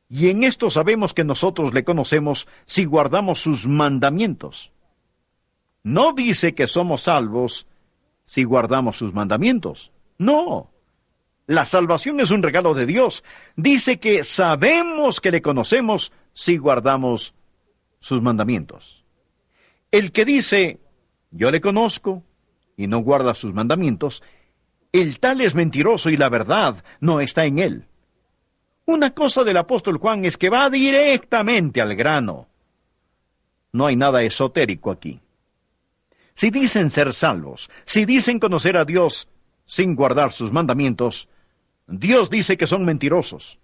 Y 0.09 0.29
en 0.29 0.45
esto 0.45 0.71
sabemos 0.71 1.15
que 1.15 1.25
nosotros 1.25 1.75
le 1.75 1.83
conocemos 1.83 2.47
si 2.65 2.85
guardamos 2.85 3.41
sus 3.41 3.67
mandamientos. 3.67 4.71
No 5.83 6.13
dice 6.13 6.55
que 6.55 6.69
somos 6.69 7.03
salvos 7.03 7.67
si 8.25 8.45
guardamos 8.45 8.97
sus 8.97 9.13
mandamientos. 9.13 9.91
No. 10.17 10.71
La 11.49 11.67
salvación 11.67 12.21
es 12.21 12.31
un 12.31 12.45
regalo 12.45 12.73
de 12.73 12.87
Dios. 12.87 13.25
Dice 13.57 13.99
que 13.99 14.23
sabemos 14.23 15.21
que 15.21 15.33
le 15.33 15.43
conocemos 15.43 16.13
si 16.35 16.57
guardamos 16.57 17.35
sus 17.99 18.23
mandamientos. 18.23 19.05
El 19.91 20.13
que 20.13 20.25
dice, 20.25 20.79
yo 21.33 21.51
le 21.51 21.61
conozco, 21.61 22.23
y 22.77 22.87
no 22.87 23.01
guarda 23.01 23.35
sus 23.35 23.53
mandamientos, 23.53 24.23
el 24.93 25.21
tal 25.21 25.41
es 25.41 25.55
mentiroso 25.55 26.11
y 26.11 26.17
la 26.17 26.29
verdad 26.29 26.83
no 27.01 27.21
está 27.21 27.45
en 27.45 27.59
él. 27.59 27.85
Una 28.87 29.13
cosa 29.15 29.45
del 29.45 29.59
apóstol 29.59 29.99
Juan 29.99 30.25
es 30.25 30.39
que 30.39 30.49
va 30.49 30.71
directamente 30.71 31.81
al 31.81 31.95
grano. 31.95 32.49
No 33.73 33.87
hay 33.87 33.97
nada 33.97 34.23
esotérico 34.23 34.91
aquí. 34.91 35.21
Si 36.35 36.51
dicen 36.51 36.91
ser 36.91 37.13
salvos, 37.13 37.69
si 37.85 38.07
dicen 38.07 38.39
conocer 38.39 38.77
a 38.77 38.85
Dios 38.85 39.29
sin 39.67 39.95
guardar 39.95 40.33
sus 40.33 40.53
mandamientos, 40.53 41.29
Dios 41.87 42.31
dice 42.31 42.57
que 42.57 42.67
son 42.67 42.85
mentirosos. 42.85 43.59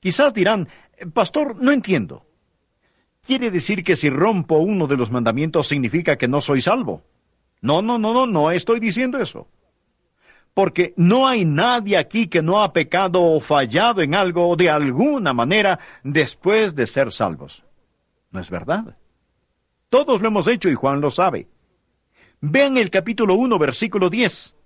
Quizás 0.00 0.34
dirán, 0.34 0.68
Pastor, 1.14 1.56
no 1.56 1.72
entiendo. 1.72 2.26
¿Quiere 3.26 3.50
decir 3.50 3.82
que 3.82 3.96
si 3.96 4.10
rompo 4.10 4.58
uno 4.58 4.86
de 4.86 4.96
los 4.96 5.10
mandamientos 5.10 5.68
significa 5.68 6.18
que 6.18 6.28
no 6.28 6.40
soy 6.40 6.60
salvo? 6.60 7.02
No, 7.62 7.80
no, 7.80 7.98
no, 7.98 8.12
no, 8.12 8.26
no 8.26 8.50
estoy 8.50 8.78
diciendo 8.78 9.18
eso 9.18 9.48
porque 10.58 10.92
no 10.96 11.28
hay 11.28 11.44
nadie 11.44 11.96
aquí 11.96 12.26
que 12.26 12.42
no 12.42 12.64
ha 12.64 12.72
pecado 12.72 13.22
o 13.22 13.38
fallado 13.38 14.02
en 14.02 14.12
algo 14.12 14.56
de 14.56 14.68
alguna 14.68 15.32
manera 15.32 15.78
después 16.02 16.74
de 16.74 16.88
ser 16.88 17.12
salvos. 17.12 17.62
¿No 18.32 18.40
es 18.40 18.50
verdad? 18.50 18.96
Todos 19.88 20.20
lo 20.20 20.26
hemos 20.26 20.48
hecho 20.48 20.68
y 20.68 20.74
Juan 20.74 21.00
lo 21.00 21.10
sabe. 21.10 21.46
Vean 22.40 22.76
el 22.76 22.90
capítulo 22.90 23.36
1, 23.36 23.56
versículo 23.56 24.10
10. 24.10 24.56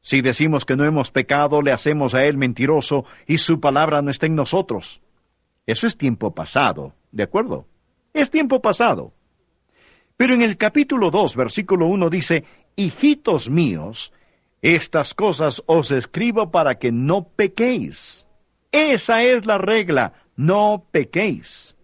Si 0.00 0.20
decimos 0.20 0.64
que 0.64 0.76
no 0.76 0.84
hemos 0.84 1.10
pecado, 1.10 1.60
le 1.60 1.72
hacemos 1.72 2.14
a 2.14 2.24
él 2.24 2.36
mentiroso 2.36 3.04
y 3.26 3.38
su 3.38 3.58
palabra 3.58 4.02
no 4.02 4.12
está 4.12 4.26
en 4.26 4.36
nosotros. 4.36 5.00
Eso 5.66 5.88
es 5.88 5.96
tiempo 5.96 6.36
pasado, 6.36 6.94
¿de 7.10 7.24
acuerdo? 7.24 7.66
Es 8.14 8.30
tiempo 8.30 8.62
pasado. 8.62 9.12
Pero 10.16 10.34
en 10.34 10.42
el 10.42 10.56
capítulo 10.56 11.10
2, 11.10 11.34
versículo 11.34 11.88
1 11.88 12.10
dice, 12.10 12.44
Hijitos 12.76 13.50
míos, 13.50 14.12
estas 14.62 15.14
cosas 15.14 15.62
os 15.66 15.90
escribo 15.90 16.50
para 16.50 16.78
que 16.78 16.92
no 16.92 17.28
pequéis. 17.28 18.26
Esa 18.72 19.22
es 19.22 19.46
la 19.46 19.58
regla, 19.58 20.12
no 20.36 20.86
pequéis. 20.90 21.76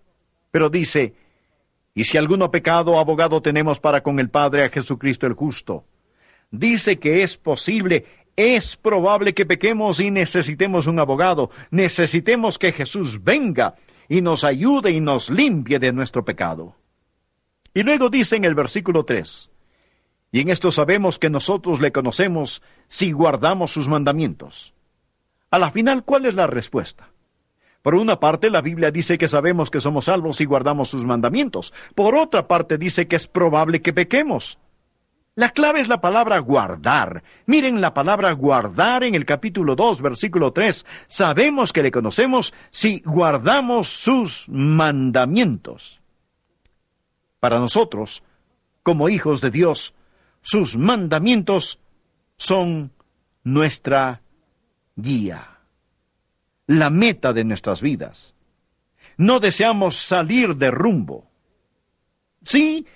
Pero 0.51 0.69
dice, 0.69 1.15
y 1.95 2.05
si 2.05 2.19
alguno 2.19 2.51
pecado, 2.51 2.99
abogado 2.99 3.41
tenemos 3.43 3.81
para 3.81 4.03
con 4.03 4.19
el 4.19 4.31
Padre 4.31 4.65
a 4.65 4.69
Jesucristo 4.69 5.27
el 5.27 5.35
justo. 5.35 5.85
Dice 6.51 6.99
que 6.99 7.23
es 7.23 7.37
posible, 7.37 8.05
es 8.37 8.77
probable 8.77 9.35
que 9.35 9.47
pequemos 9.47 10.01
y 10.01 10.11
necesitemos 10.11 10.87
un 10.87 10.99
abogado, 10.99 11.51
necesitemos 11.71 12.59
que 12.59 12.73
Jesús 12.73 13.23
venga 13.23 13.75
y 14.09 14.21
nos 14.21 14.45
ayude 14.45 14.91
y 14.91 15.01
nos 15.01 15.31
limpie 15.31 15.79
de 15.79 15.93
nuestro 15.93 16.25
pecado. 16.25 16.77
Y 17.75 17.83
luego 17.83 18.11
dice 18.11 18.37
en 18.37 18.45
el 18.45 18.55
versículo 18.55 19.05
3, 19.05 19.52
y 20.33 20.41
en 20.41 20.49
esto 20.49 20.73
sabemos 20.73 21.19
que 21.19 21.29
nosotros 21.29 21.81
le 21.81 21.93
conocemos 21.93 22.63
si 22.89 23.13
guardamos 23.13 23.71
sus 23.71 23.87
mandamientos. 23.87 24.73
A 25.51 25.59
la 25.59 25.71
final, 25.71 26.05
¿cuál 26.05 26.25
es 26.25 26.35
la 26.35 26.47
respuesta? 26.47 27.11
Por 27.83 27.95
una 27.95 28.19
parte, 28.19 28.49
la 28.49 28.63
Biblia 28.63 28.91
dice 28.91 29.19
que 29.19 29.29
sabemos 29.29 29.71
que 29.71 29.81
somos 29.81 30.07
salvos 30.07 30.37
si 30.37 30.47
guardamos 30.47 30.89
sus 30.89 31.05
mandamientos. 31.05 31.75
Por 31.95 32.15
otra 32.15 32.49
parte, 32.49 32.79
dice 32.79 33.07
que 33.07 33.17
es 33.17 33.27
probable 33.27 33.83
que 33.83 33.93
pequemos. 33.93 34.59
La 35.35 35.51
clave 35.51 35.81
es 35.81 35.89
la 35.89 36.01
palabra 36.01 36.39
guardar. 36.39 37.23
Miren 37.45 37.83
la 37.83 37.93
palabra 37.93 38.33
guardar 38.33 39.05
en 39.05 39.15
el 39.15 39.27
capítulo 39.27 39.77
2, 39.77 40.01
versículo 40.01 40.53
3. 40.53 40.87
Sabemos 41.09 41.75
que 41.75 41.83
le 41.83 41.91
conocemos 41.91 42.55
si 42.71 43.01
guardamos 43.05 43.89
sus 43.89 44.49
mandamientos. 44.49 46.01
Para 47.41 47.59
nosotros, 47.59 48.23
como 48.83 49.09
hijos 49.09 49.41
de 49.41 49.51
Dios, 49.51 49.95
sus 50.43 50.77
mandamientos 50.77 51.81
son 52.37 52.93
nuestra 53.45 54.23
guía, 54.97 55.59
la 56.67 56.91
meta 56.91 57.33
de 57.33 57.45
nuestras 57.45 57.81
vidas. 57.81 58.35
No 59.17 59.41
deseamos 59.41 59.97
salir 59.97 60.57
de 60.57 60.71
rumbo. 60.71 61.31
Sí, 62.45 62.87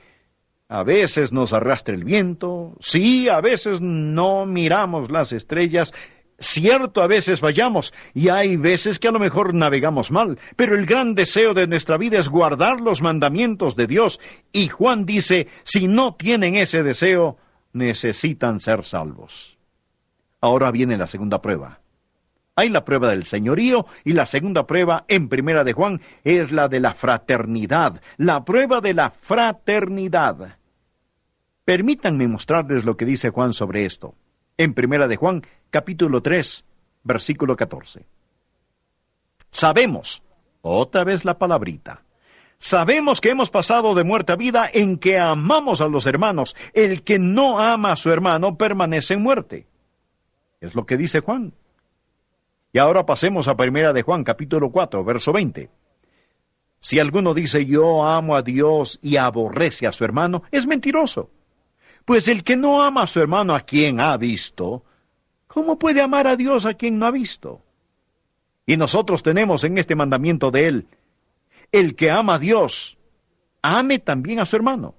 a 0.69 0.83
veces 0.83 1.33
nos 1.33 1.53
arrastra 1.53 1.95
el 1.95 2.05
viento, 2.05 2.77
sí, 2.81 3.29
a 3.29 3.41
veces 3.41 3.81
no 3.81 4.47
miramos 4.47 5.11
las 5.11 5.33
estrellas, 5.33 5.95
Cierto, 6.39 7.03
a 7.03 7.07
veces 7.07 7.41
vayamos, 7.41 7.95
y 8.13 8.29
hay 8.29 8.57
veces 8.57 8.99
que 8.99 9.09
a 9.09 9.11
lo 9.11 9.19
mejor 9.19 9.55
navegamos 9.55 10.11
mal, 10.11 10.39
pero 10.55 10.77
el 10.77 10.85
gran 10.85 11.15
deseo 11.15 11.55
de 11.55 11.67
nuestra 11.67 11.97
vida 11.97 12.19
es 12.19 12.29
guardar 12.29 12.81
los 12.81 13.01
mandamientos 13.01 13.75
de 13.75 13.87
Dios, 13.87 14.21
y 14.53 14.69
Juan 14.69 15.07
dice, 15.07 15.49
si 15.65 15.89
no 15.89 16.15
tienen 16.15 16.55
ese 16.55 16.83
deseo, 16.83 17.39
necesitan 17.73 18.61
ser 18.61 18.85
salvos. 18.85 19.59
Ahora 20.43 20.71
viene 20.71 20.99
la 20.99 21.07
segunda 21.07 21.41
prueba. 21.41 21.81
Hay 22.55 22.71
la 22.71 22.85
prueba 22.85 23.11
del 23.11 23.25
señorío 23.25 23.87
y 24.03 24.15
la 24.15 24.25
segunda 24.25 24.67
prueba 24.67 25.05
en 25.09 25.29
primera 25.29 25.63
de 25.63 25.75
Juan 25.75 26.01
es 26.25 26.53
la 26.53 26.69
de 26.69 26.81
la 26.81 26.95
fraternidad, 26.95 28.01
la 28.17 28.45
prueba 28.45 28.81
de 28.81 28.95
la 28.95 29.11
fraternidad. 29.11 30.57
Permítanme 31.67 32.29
mostrarles 32.29 32.85
lo 32.85 32.97
que 32.97 33.05
dice 33.05 33.29
Juan 33.29 33.53
sobre 33.53 33.85
esto. 33.85 34.15
En 34.59 34.73
primera 34.73 35.07
de 35.07 35.17
Juan 35.17 35.43
capítulo 35.71 36.23
3, 36.23 36.65
versículo 37.03 37.57
14. 37.57 38.07
Sabemos, 39.51 40.23
otra 40.63 41.05
vez 41.05 41.27
la 41.27 41.37
palabrita, 41.39 42.03
sabemos 42.57 43.21
que 43.21 43.31
hemos 43.31 43.51
pasado 43.51 43.95
de 43.95 44.05
muerte 44.05 44.33
a 44.33 44.37
vida 44.37 44.71
en 44.73 44.97
que 44.97 45.19
amamos 45.19 45.83
a 45.83 45.89
los 45.89 46.07
hermanos. 46.07 46.57
El 46.73 47.03
que 47.03 47.19
no 47.19 47.61
ama 47.61 47.93
a 47.93 47.97
su 47.97 48.11
hermano 48.11 48.57
permanece 48.57 49.15
en 49.15 49.23
muerte. 49.23 49.67
Es 50.63 50.75
lo 50.75 50.87
que 50.87 50.97
dice 50.97 51.21
Juan. 51.21 51.53
Y 52.73 52.79
ahora 52.79 53.05
pasemos 53.05 53.49
a 53.49 53.57
primera 53.57 53.93
de 53.93 54.03
Juan, 54.03 54.25
capítulo 54.25 54.71
4, 54.71 55.05
verso 55.05 55.33
20. 55.33 55.69
Si 56.81 56.99
alguno 56.99 57.35
dice 57.35 57.67
yo 57.67 58.07
amo 58.07 58.37
a 58.37 58.43
Dios 58.43 58.99
y 59.03 59.17
aborrece 59.17 59.87
a 59.87 59.93
su 59.93 60.05
hermano, 60.05 60.45
es 60.51 60.67
mentiroso. 60.67 61.31
Pues 62.07 62.29
el 62.29 62.45
que 62.45 62.57
no 62.57 62.85
ama 62.85 63.03
a 63.03 63.07
su 63.09 63.21
hermano 63.21 63.53
a 63.53 63.63
quien 63.63 63.99
ha 63.99 64.17
visto, 64.17 64.85
¿cómo 65.49 65.77
puede 65.77 66.01
amar 66.01 66.29
a 66.29 66.37
Dios 66.37 66.65
a 66.65 66.75
quien 66.75 67.01
no 67.01 67.07
ha 67.07 67.11
visto? 67.11 67.63
Y 68.65 68.77
nosotros 68.77 69.25
tenemos 69.25 69.65
en 69.65 69.77
este 69.77 69.97
mandamiento 69.97 70.53
de 70.53 70.69
él, 70.69 70.87
el 71.73 71.97
que 71.97 72.13
ama 72.13 72.35
a 72.35 72.39
Dios, 72.39 72.97
ame 73.61 73.99
también 73.99 74.39
a 74.39 74.47
su 74.47 74.55
hermano. 74.55 74.95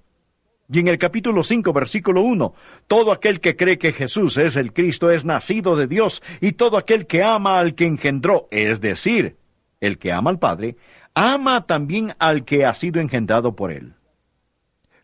Y 0.69 0.79
en 0.79 0.89
el 0.89 0.97
capítulo 0.97 1.43
5, 1.43 1.71
versículo 1.71 2.23
1, 2.23 2.53
todo 2.87 3.13
aquel 3.13 3.39
que 3.39 3.55
cree 3.55 3.77
que 3.77 3.93
Jesús 3.93 4.35
es 4.35 4.57
el 4.57 4.73
Cristo 4.73 5.09
es 5.09 5.23
nacido 5.23 5.77
de 5.77 5.87
Dios, 5.87 6.21
y 6.41 6.51
todo 6.51 6.75
aquel 6.75 7.07
que 7.07 7.23
ama 7.23 7.57
al 7.59 7.73
que 7.73 7.85
engendró, 7.85 8.49
es 8.51 8.81
decir, 8.81 9.37
el 9.79 9.97
que 9.97 10.11
ama 10.11 10.29
al 10.29 10.39
Padre, 10.39 10.75
ama 11.13 11.65
también 11.65 12.15
al 12.19 12.43
que 12.43 12.65
ha 12.65 12.73
sido 12.73 12.99
engendrado 12.99 13.55
por 13.55 13.71
él. 13.71 13.96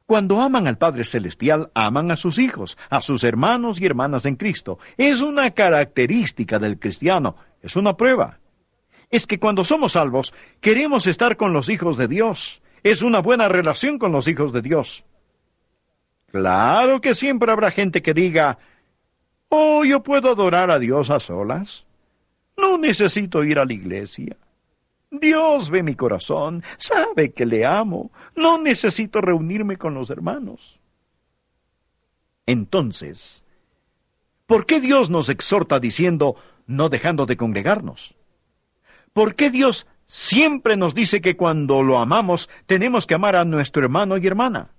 Cuando 0.05 0.41
aman 0.41 0.67
al 0.67 0.77
Padre 0.77 1.05
Celestial, 1.05 1.71
aman 1.73 2.11
a 2.11 2.15
sus 2.15 2.37
hijos, 2.37 2.77
a 2.89 3.01
sus 3.01 3.23
hermanos 3.23 3.79
y 3.79 3.85
hermanas 3.85 4.25
en 4.25 4.35
Cristo. 4.35 4.77
Es 4.97 5.21
una 5.21 5.51
característica 5.51 6.59
del 6.59 6.77
cristiano, 6.77 7.37
es 7.61 7.75
una 7.75 7.95
prueba. 7.95 8.39
Es 9.09 9.27
que 9.27 9.39
cuando 9.39 9.63
somos 9.63 9.93
salvos, 9.93 10.33
queremos 10.59 11.07
estar 11.07 11.37
con 11.37 11.53
los 11.53 11.69
hijos 11.69 11.97
de 11.97 12.07
Dios. 12.07 12.61
Es 12.83 13.01
una 13.01 13.19
buena 13.19 13.47
relación 13.47 13.97
con 13.97 14.11
los 14.11 14.27
hijos 14.27 14.51
de 14.51 14.61
Dios. 14.61 15.05
Claro 16.31 16.99
que 16.99 17.15
siempre 17.15 17.51
habrá 17.51 17.71
gente 17.71 18.01
que 18.01 18.13
diga, 18.13 18.57
oh, 19.49 19.85
yo 19.85 20.03
puedo 20.03 20.31
adorar 20.31 20.71
a 20.71 20.79
Dios 20.79 21.11
a 21.11 21.19
solas. 21.19 21.85
No 22.57 22.77
necesito 22.77 23.43
ir 23.43 23.59
a 23.59 23.65
la 23.65 23.73
iglesia. 23.73 24.35
Dios 25.13 25.69
ve 25.69 25.83
mi 25.83 25.95
corazón, 25.95 26.63
sabe 26.77 27.33
que 27.33 27.45
le 27.45 27.65
amo, 27.65 28.11
no 28.35 28.57
necesito 28.57 29.21
reunirme 29.21 29.77
con 29.77 29.93
los 29.93 30.09
hermanos. 30.09 30.79
Entonces, 32.47 33.45
¿por 34.47 34.65
qué 34.65 34.81
Dios 34.81 35.11
nos 35.11 35.29
exhorta 35.29 35.79
diciendo 35.79 36.35
no 36.65 36.89
dejando 36.89 37.27
de 37.27 37.37
congregarnos? 37.37 38.15
¿Por 39.13 39.35
qué 39.35 39.51
Dios 39.51 39.85
siempre 40.07 40.77
nos 40.77 40.95
dice 40.95 41.21
que 41.21 41.37
cuando 41.37 41.83
lo 41.83 41.99
amamos 41.99 42.49
tenemos 42.65 43.05
que 43.05 43.13
amar 43.13 43.35
a 43.35 43.45
nuestro 43.45 43.83
hermano 43.83 44.17
y 44.17 44.25
hermana? 44.25 44.71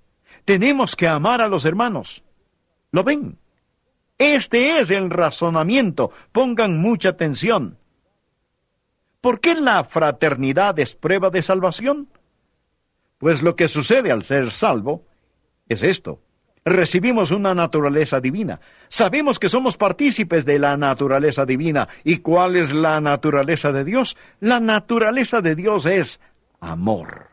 Tenemos 0.43 0.97
que 0.97 1.07
amar 1.07 1.39
a 1.39 1.47
los 1.47 1.63
hermanos. 1.63 2.23
¿Lo 2.91 3.05
ven? 3.05 3.37
Este 4.17 4.79
es 4.79 4.91
el 4.91 5.09
razonamiento. 5.09 6.11
Pongan 6.33 6.77
mucha 6.77 7.09
atención. 7.09 7.77
¿Por 9.25 9.39
qué 9.39 9.55
la 9.55 9.83
fraternidad 9.83 10.77
es 10.77 10.93
prueba 10.93 11.31
de 11.31 11.41
salvación? 11.41 12.09
Pues 13.17 13.41
lo 13.41 13.55
que 13.55 13.67
sucede 13.67 14.11
al 14.11 14.21
ser 14.21 14.51
salvo 14.51 15.03
es 15.67 15.81
esto. 15.81 16.19
Recibimos 16.63 17.31
una 17.31 17.55
naturaleza 17.55 18.21
divina. 18.21 18.59
Sabemos 18.87 19.39
que 19.39 19.49
somos 19.49 19.77
partícipes 19.77 20.45
de 20.45 20.59
la 20.59 20.77
naturaleza 20.77 21.43
divina. 21.43 21.87
¿Y 22.03 22.19
cuál 22.19 22.55
es 22.55 22.71
la 22.71 23.01
naturaleza 23.01 23.71
de 23.71 23.83
Dios? 23.83 24.15
La 24.41 24.59
naturaleza 24.59 25.41
de 25.41 25.55
Dios 25.55 25.87
es 25.87 26.19
amor. 26.59 27.29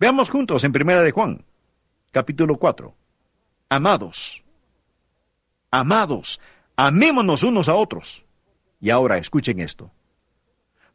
Veamos 0.00 0.30
juntos 0.30 0.64
en 0.64 0.72
Primera 0.72 1.02
de 1.02 1.10
Juan, 1.10 1.44
capítulo 2.10 2.56
4. 2.56 2.94
Amados, 3.68 4.42
amados, 5.70 6.40
amémonos 6.74 7.42
unos 7.42 7.68
a 7.68 7.74
otros. 7.74 8.24
Y 8.80 8.88
ahora 8.88 9.18
escuchen 9.18 9.60
esto 9.60 9.90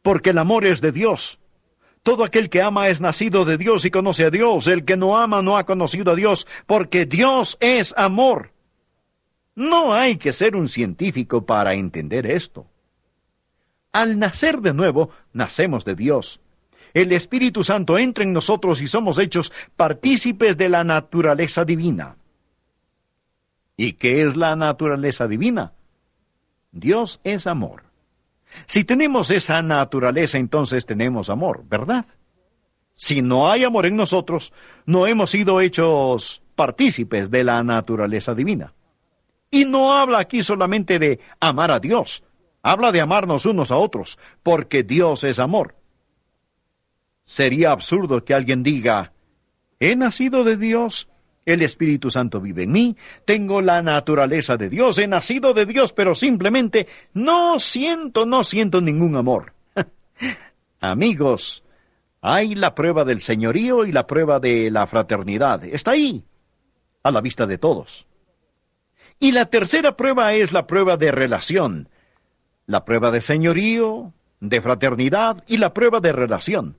porque 0.02 0.30
el 0.30 0.38
amor 0.38 0.66
es 0.66 0.80
de 0.80 0.92
Dios. 0.92 1.38
Todo 2.02 2.24
aquel 2.24 2.48
que 2.48 2.62
ama 2.62 2.88
es 2.88 3.00
nacido 3.00 3.44
de 3.44 3.58
Dios 3.58 3.84
y 3.84 3.90
conoce 3.90 4.24
a 4.24 4.30
Dios. 4.30 4.66
El 4.66 4.84
que 4.84 4.96
no 4.96 5.18
ama 5.18 5.42
no 5.42 5.56
ha 5.56 5.66
conocido 5.66 6.12
a 6.12 6.14
Dios, 6.14 6.46
porque 6.66 7.06
Dios 7.06 7.58
es 7.60 7.94
amor. 7.96 8.52
No 9.54 9.92
hay 9.92 10.16
que 10.16 10.32
ser 10.32 10.56
un 10.56 10.68
científico 10.68 11.44
para 11.44 11.74
entender 11.74 12.26
esto. 12.26 12.66
Al 13.92 14.18
nacer 14.18 14.60
de 14.60 14.72
nuevo, 14.72 15.10
nacemos 15.32 15.84
de 15.84 15.94
Dios. 15.96 16.40
El 16.94 17.12
Espíritu 17.12 17.64
Santo 17.64 17.98
entra 17.98 18.24
en 18.24 18.32
nosotros 18.32 18.80
y 18.80 18.86
somos 18.86 19.18
hechos 19.18 19.52
partícipes 19.76 20.56
de 20.56 20.68
la 20.68 20.84
naturaleza 20.84 21.64
divina. 21.64 22.16
¿Y 23.76 23.94
qué 23.94 24.22
es 24.22 24.36
la 24.36 24.56
naturaleza 24.56 25.28
divina? 25.28 25.72
Dios 26.72 27.20
es 27.24 27.46
amor. 27.46 27.87
Si 28.66 28.84
tenemos 28.84 29.30
esa 29.30 29.62
naturaleza, 29.62 30.38
entonces 30.38 30.86
tenemos 30.86 31.30
amor, 31.30 31.64
¿verdad? 31.68 32.06
Si 32.94 33.22
no 33.22 33.50
hay 33.50 33.64
amor 33.64 33.86
en 33.86 33.96
nosotros, 33.96 34.52
no 34.84 35.06
hemos 35.06 35.30
sido 35.30 35.60
hechos 35.60 36.42
partícipes 36.54 37.30
de 37.30 37.44
la 37.44 37.62
naturaleza 37.62 38.34
divina. 38.34 38.74
Y 39.50 39.64
no 39.64 39.94
habla 39.94 40.18
aquí 40.18 40.42
solamente 40.42 40.98
de 40.98 41.20
amar 41.40 41.70
a 41.70 41.80
Dios, 41.80 42.24
habla 42.62 42.92
de 42.92 43.00
amarnos 43.00 43.46
unos 43.46 43.70
a 43.70 43.76
otros, 43.76 44.18
porque 44.42 44.82
Dios 44.82 45.24
es 45.24 45.38
amor. 45.38 45.76
Sería 47.24 47.70
absurdo 47.70 48.24
que 48.24 48.34
alguien 48.34 48.62
diga, 48.62 49.12
he 49.78 49.94
nacido 49.94 50.44
de 50.44 50.56
Dios 50.56 51.08
el 51.52 51.62
Espíritu 51.62 52.10
Santo 52.10 52.40
vive 52.40 52.64
en 52.64 52.72
mí, 52.72 52.96
tengo 53.24 53.60
la 53.60 53.82
naturaleza 53.82 54.56
de 54.56 54.68
Dios, 54.68 54.98
he 54.98 55.06
nacido 55.06 55.54
de 55.54 55.66
Dios, 55.66 55.92
pero 55.92 56.14
simplemente 56.14 56.86
no 57.14 57.58
siento, 57.58 58.26
no 58.26 58.44
siento 58.44 58.80
ningún 58.80 59.16
amor. 59.16 59.52
Amigos, 60.80 61.62
hay 62.20 62.54
la 62.54 62.74
prueba 62.74 63.04
del 63.04 63.20
señorío 63.20 63.84
y 63.84 63.92
la 63.92 64.06
prueba 64.06 64.40
de 64.40 64.70
la 64.70 64.86
fraternidad. 64.86 65.64
Está 65.64 65.92
ahí, 65.92 66.24
a 67.02 67.10
la 67.10 67.20
vista 67.20 67.46
de 67.46 67.58
todos. 67.58 68.06
Y 69.20 69.32
la 69.32 69.46
tercera 69.46 69.96
prueba 69.96 70.32
es 70.34 70.52
la 70.52 70.66
prueba 70.66 70.96
de 70.96 71.10
relación. 71.10 71.88
La 72.66 72.84
prueba 72.84 73.10
de 73.10 73.20
señorío, 73.20 74.12
de 74.40 74.60
fraternidad 74.60 75.42
y 75.46 75.56
la 75.56 75.74
prueba 75.74 76.00
de 76.00 76.12
relación. 76.12 76.78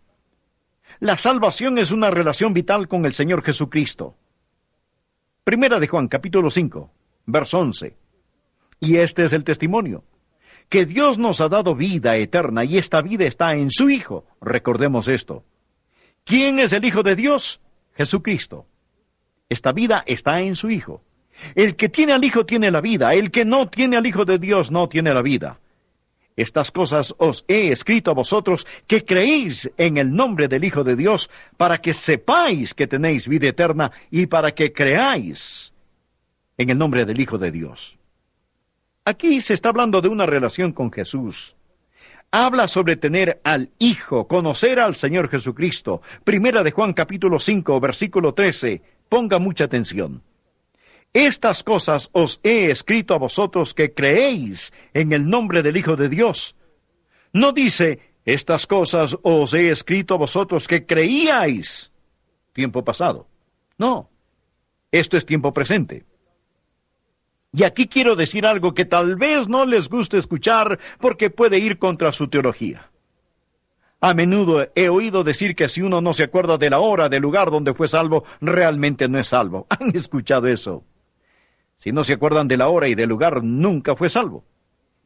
La 0.99 1.17
salvación 1.17 1.77
es 1.77 1.91
una 1.91 2.11
relación 2.11 2.53
vital 2.53 2.87
con 2.87 3.05
el 3.05 3.13
Señor 3.13 3.43
Jesucristo. 3.43 4.15
Primera 5.43 5.79
de 5.79 5.87
Juan, 5.87 6.07
capítulo 6.07 6.49
5, 6.49 6.91
verso 7.25 7.59
11. 7.59 7.95
Y 8.81 8.97
este 8.97 9.25
es 9.25 9.33
el 9.33 9.43
testimonio, 9.43 10.03
que 10.69 10.85
Dios 10.85 11.17
nos 11.17 11.41
ha 11.41 11.49
dado 11.49 11.75
vida 11.75 12.15
eterna 12.17 12.63
y 12.63 12.77
esta 12.77 13.01
vida 13.01 13.25
está 13.25 13.55
en 13.55 13.71
su 13.71 13.89
Hijo. 13.89 14.25
Recordemos 14.41 15.07
esto. 15.07 15.43
¿Quién 16.23 16.59
es 16.59 16.73
el 16.73 16.85
Hijo 16.85 17.03
de 17.03 17.15
Dios? 17.15 17.61
Jesucristo. 17.95 18.67
Esta 19.49 19.71
vida 19.71 20.03
está 20.05 20.41
en 20.41 20.55
su 20.55 20.69
Hijo. 20.69 21.01
El 21.55 21.75
que 21.75 21.89
tiene 21.89 22.13
al 22.13 22.23
Hijo 22.23 22.45
tiene 22.45 22.69
la 22.69 22.81
vida, 22.81 23.13
el 23.13 23.31
que 23.31 23.45
no 23.45 23.67
tiene 23.67 23.97
al 23.97 24.05
Hijo 24.05 24.25
de 24.25 24.37
Dios 24.37 24.71
no 24.71 24.87
tiene 24.87 25.13
la 25.13 25.21
vida. 25.21 25.59
Estas 26.39 26.71
cosas 26.71 27.13
os 27.17 27.43
he 27.49 27.69
escrito 27.69 28.11
a 28.11 28.13
vosotros 28.13 28.65
que 28.87 29.03
creéis 29.03 29.69
en 29.77 29.97
el 29.97 30.15
nombre 30.15 30.47
del 30.47 30.63
Hijo 30.63 30.85
de 30.85 30.95
Dios, 30.95 31.29
para 31.57 31.79
que 31.79 31.93
sepáis 31.93 32.73
que 32.73 32.87
tenéis 32.87 33.27
vida 33.27 33.49
eterna 33.49 33.91
y 34.09 34.27
para 34.27 34.53
que 34.55 34.71
creáis 34.71 35.73
en 36.57 36.69
el 36.69 36.77
nombre 36.77 37.03
del 37.03 37.19
Hijo 37.19 37.37
de 37.37 37.51
Dios. 37.51 37.97
Aquí 39.03 39.41
se 39.41 39.53
está 39.53 39.67
hablando 39.67 39.99
de 39.99 40.07
una 40.07 40.25
relación 40.25 40.71
con 40.71 40.93
Jesús. 40.93 41.57
Habla 42.31 42.69
sobre 42.69 42.95
tener 42.95 43.41
al 43.43 43.71
Hijo, 43.77 44.25
conocer 44.29 44.79
al 44.79 44.95
Señor 44.95 45.27
Jesucristo. 45.27 46.01
Primera 46.23 46.63
de 46.63 46.71
Juan 46.71 46.93
capítulo 46.93 47.37
5, 47.39 47.81
versículo 47.81 48.33
13. 48.33 48.81
Ponga 49.09 49.39
mucha 49.39 49.65
atención. 49.65 50.23
Estas 51.13 51.63
cosas 51.63 52.09
os 52.13 52.39
he 52.43 52.69
escrito 52.69 53.13
a 53.13 53.17
vosotros 53.17 53.73
que 53.73 53.93
creéis 53.93 54.71
en 54.93 55.11
el 55.11 55.27
nombre 55.27 55.63
del 55.63 55.77
Hijo 55.77 55.95
de 55.95 56.07
Dios. 56.07 56.55
No 57.33 57.51
dice, 57.51 58.13
estas 58.25 58.67
cosas 58.67 59.17
os 59.23 59.53
he 59.53 59.71
escrito 59.71 60.13
a 60.13 60.17
vosotros 60.17 60.67
que 60.67 60.85
creíais. 60.85 61.91
Tiempo 62.53 62.83
pasado. 62.83 63.27
No, 63.77 64.09
esto 64.91 65.17
es 65.17 65.25
tiempo 65.25 65.53
presente. 65.53 66.05
Y 67.51 67.63
aquí 67.63 67.87
quiero 67.87 68.15
decir 68.15 68.45
algo 68.45 68.75
que 68.75 68.85
tal 68.85 69.15
vez 69.15 69.47
no 69.47 69.65
les 69.65 69.89
guste 69.89 70.17
escuchar 70.17 70.79
porque 70.99 71.31
puede 71.31 71.57
ir 71.57 71.79
contra 71.79 72.11
su 72.11 72.27
teología. 72.27 72.91
A 74.01 74.13
menudo 74.13 74.67
he 74.75 74.89
oído 74.89 75.23
decir 75.23 75.55
que 75.55 75.67
si 75.67 75.81
uno 75.81 75.99
no 75.99 76.13
se 76.13 76.23
acuerda 76.23 76.57
de 76.57 76.69
la 76.69 76.79
hora, 76.79 77.09
del 77.09 77.21
lugar 77.21 77.51
donde 77.51 77.73
fue 77.73 77.87
salvo, 77.87 78.23
realmente 78.39 79.09
no 79.09 79.19
es 79.19 79.27
salvo. 79.27 79.65
¿Han 79.79 79.95
escuchado 79.95 80.47
eso? 80.47 80.83
Si 81.79 81.91
no 81.91 82.03
se 82.03 82.13
acuerdan 82.13 82.47
de 82.47 82.57
la 82.57 82.67
hora 82.67 82.87
y 82.87 82.95
del 82.95 83.09
lugar, 83.09 83.43
nunca 83.43 83.95
fue 83.95 84.09
salvo. 84.09 84.43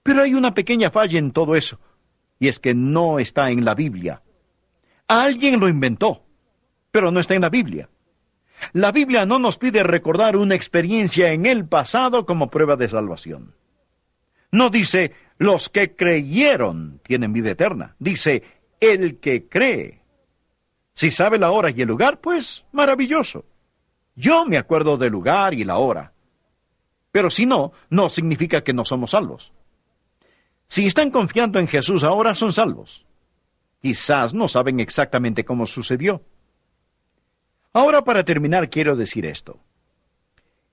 Pero 0.01 0.23
hay 0.23 0.33
una 0.33 0.53
pequeña 0.53 0.91
falla 0.91 1.17
en 1.17 1.31
todo 1.31 1.55
eso, 1.55 1.79
y 2.39 2.47
es 2.49 2.59
que 2.59 2.73
no 2.73 3.19
está 3.19 3.51
en 3.51 3.63
la 3.63 3.75
Biblia. 3.75 4.21
Alguien 5.07 5.59
lo 5.59 5.69
inventó, 5.69 6.23
pero 6.91 7.11
no 7.11 7.19
está 7.19 7.35
en 7.35 7.41
la 7.41 7.49
Biblia. 7.49 7.89
La 8.71 8.91
Biblia 8.91 9.25
no 9.25 9.39
nos 9.39 9.57
pide 9.57 9.83
recordar 9.83 10.35
una 10.35 10.55
experiencia 10.55 11.31
en 11.31 11.45
el 11.45 11.67
pasado 11.67 12.25
como 12.25 12.49
prueba 12.49 12.75
de 12.75 12.89
salvación. 12.89 13.55
No 14.51 14.69
dice, 14.69 15.11
los 15.37 15.69
que 15.69 15.95
creyeron 15.95 17.01
tienen 17.03 17.33
vida 17.33 17.51
eterna. 17.51 17.95
Dice, 17.99 18.43
el 18.79 19.19
que 19.19 19.47
cree 19.47 20.01
Si 20.93 21.11
sabe 21.11 21.39
la 21.39 21.51
hora 21.51 21.71
y 21.71 21.81
el 21.81 21.87
lugar, 21.87 22.19
pues 22.19 22.65
maravilloso. 22.71 23.45
Yo 24.15 24.45
me 24.45 24.57
acuerdo 24.57 24.97
del 24.97 25.11
lugar 25.11 25.53
y 25.53 25.63
la 25.63 25.77
hora. 25.77 26.12
Pero 27.13 27.29
si 27.29 27.45
no, 27.45 27.73
no 27.91 28.09
significa 28.09 28.63
que 28.63 28.73
no 28.73 28.85
somos 28.85 29.11
salvos. 29.11 29.53
Si 30.67 30.87
están 30.87 31.11
confiando 31.11 31.59
en 31.59 31.67
Jesús 31.67 32.03
ahora, 32.03 32.33
son 32.33 32.51
salvos. 32.51 33.05
Quizás 33.79 34.33
no 34.33 34.47
saben 34.47 34.79
exactamente 34.79 35.45
cómo 35.45 35.67
sucedió. 35.67 36.23
Ahora, 37.71 38.03
para 38.03 38.25
terminar, 38.25 38.71
quiero 38.71 38.95
decir 38.95 39.27
esto. 39.27 39.59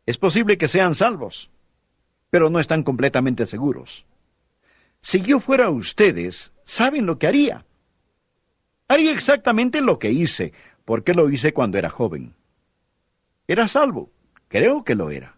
Es 0.07 0.17
posible 0.17 0.57
que 0.57 0.67
sean 0.67 0.95
salvos, 0.95 1.51
pero 2.31 2.49
no 2.49 2.59
están 2.59 2.85
completamente 2.85 3.45
seguros. 3.45 4.07
Si 5.03 5.21
yo 5.21 5.41
fuera 5.41 5.69
ustedes, 5.69 6.55
¿saben 6.65 7.05
lo 7.05 7.19
que 7.19 7.27
haría? 7.27 7.67
Haría 8.89 9.13
exactamente 9.13 9.83
lo 9.83 9.99
que 9.99 10.11
hice, 10.11 10.55
porque 10.87 11.13
lo 11.13 11.29
hice 11.29 11.53
cuando 11.53 11.77
era 11.77 11.91
joven. 11.91 12.35
Era 13.47 13.69
salvo, 13.69 14.11
creo 14.49 14.85
que 14.85 14.95
lo 14.95 15.11
era. 15.11 15.37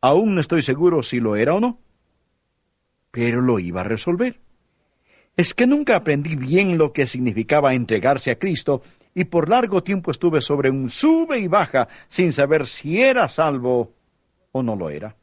Aún 0.00 0.34
no 0.34 0.40
estoy 0.40 0.62
seguro 0.62 1.02
si 1.02 1.20
lo 1.20 1.36
era 1.36 1.54
o 1.54 1.60
no, 1.60 1.78
pero 3.10 3.40
lo 3.40 3.58
iba 3.58 3.80
a 3.80 3.84
resolver. 3.84 4.38
Es 5.36 5.54
que 5.54 5.66
nunca 5.66 5.96
aprendí 5.96 6.36
bien 6.36 6.78
lo 6.78 6.92
que 6.92 7.06
significaba 7.06 7.74
entregarse 7.74 8.30
a 8.30 8.38
Cristo 8.38 8.82
y 9.14 9.24
por 9.24 9.48
largo 9.48 9.82
tiempo 9.82 10.10
estuve 10.10 10.40
sobre 10.40 10.70
un 10.70 10.88
sube 10.90 11.38
y 11.38 11.48
baja 11.48 11.88
sin 12.08 12.32
saber 12.32 12.66
si 12.66 13.00
era 13.00 13.28
salvo 13.28 13.92
o 14.52 14.62
no 14.62 14.76
lo 14.76 14.90
era. 14.90 15.16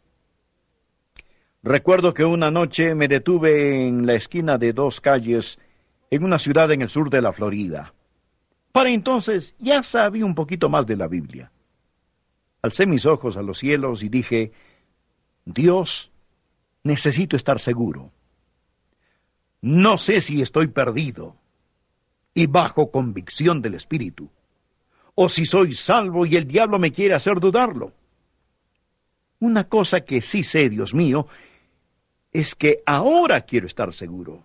Recuerdo 1.64 2.14
que 2.14 2.24
una 2.24 2.52
noche 2.52 2.94
me 2.94 3.08
detuve 3.08 3.88
en 3.88 4.06
la 4.06 4.14
esquina 4.14 4.58
de 4.58 4.72
dos 4.72 5.02
calles 5.02 5.58
en 6.12 6.24
una 6.24 6.38
ciudad 6.38 6.72
en 6.72 6.82
el 6.82 6.90
sur 6.90 7.10
de 7.10 7.22
la 7.22 7.34
Florida. 7.34 7.94
Para 8.72 8.90
entonces 8.92 9.56
ya 9.60 9.82
sabía 9.82 10.26
un 10.26 10.36
poquito 10.36 10.70
más 10.70 10.86
de 10.86 10.96
la 10.96 11.08
Biblia. 11.08 11.52
Alcé 12.66 12.88
mis 12.88 13.06
ojos 13.06 13.38
a 13.38 13.44
los 13.44 13.60
cielos 13.60 14.02
y 14.02 14.10
dije, 14.10 14.52
Dios, 15.46 16.10
necesito 16.82 17.36
estar 17.36 17.60
seguro. 17.60 18.12
No 19.62 20.00
sé 20.00 20.20
si 20.20 20.42
estoy 20.42 20.66
perdido 20.70 21.36
y 22.34 22.48
bajo 22.48 22.90
convicción 22.90 23.62
del 23.62 23.76
Espíritu, 23.76 24.32
o 25.14 25.30
si 25.30 25.46
soy 25.46 25.76
salvo 25.76 26.26
y 26.26 26.38
el 26.38 26.48
diablo 26.48 26.80
me 26.80 26.92
quiere 26.92 27.14
hacer 27.14 27.40
dudarlo. 27.40 27.94
Una 29.40 29.66
cosa 29.66 30.02
que 30.02 30.24
sí 30.24 30.42
sé, 30.42 30.68
Dios 30.68 30.96
mío, 30.96 31.28
es 32.32 32.56
que 32.56 32.82
ahora 32.88 33.42
quiero 33.42 33.68
estar 33.68 33.94
seguro. 33.94 34.44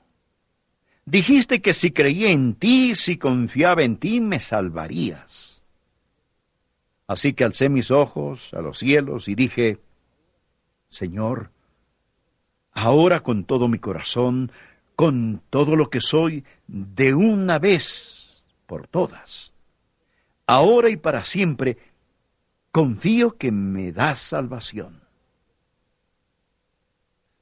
Dijiste 1.06 1.62
que 1.62 1.72
si 1.72 1.90
creía 1.90 2.30
en 2.30 2.52
ti, 2.54 2.94
si 2.94 3.16
confiaba 3.16 3.82
en 3.82 3.96
ti, 3.96 4.20
me 4.20 4.40
salvarías. 4.40 5.49
Así 7.10 7.32
que 7.32 7.42
alcé 7.42 7.68
mis 7.68 7.90
ojos 7.90 8.54
a 8.54 8.60
los 8.60 8.78
cielos 8.78 9.26
y 9.26 9.34
dije, 9.34 9.78
Señor, 10.88 11.50
ahora 12.72 13.20
con 13.20 13.44
todo 13.44 13.66
mi 13.66 13.78
corazón, 13.78 14.52
con 14.94 15.42
todo 15.50 15.74
lo 15.74 15.90
que 15.90 16.00
soy, 16.00 16.44
de 16.68 17.14
una 17.14 17.58
vez 17.58 18.44
por 18.66 18.86
todas, 18.86 19.52
ahora 20.46 20.90
y 20.90 20.96
para 20.96 21.24
siempre, 21.24 21.78
confío 22.70 23.36
que 23.36 23.50
me 23.50 23.90
das 23.90 24.20
salvación. 24.20 25.00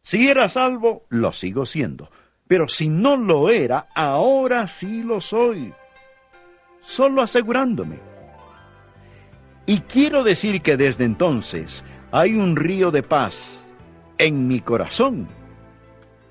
Si 0.02 0.28
era 0.28 0.48
salvo, 0.48 1.04
lo 1.10 1.32
sigo 1.32 1.66
siendo 1.66 2.08
pero 2.48 2.66
si 2.66 2.88
no 2.88 3.16
lo 3.16 3.50
era, 3.50 3.88
ahora 3.94 4.66
sí 4.66 5.02
lo 5.02 5.20
soy. 5.20 5.72
Solo 6.80 7.20
asegurándome. 7.20 8.07
Y 9.68 9.80
quiero 9.80 10.24
decir 10.24 10.62
que 10.62 10.78
desde 10.78 11.04
entonces 11.04 11.84
hay 12.10 12.32
un 12.32 12.56
río 12.56 12.90
de 12.90 13.02
paz 13.02 13.66
en 14.16 14.48
mi 14.48 14.60
corazón 14.60 15.28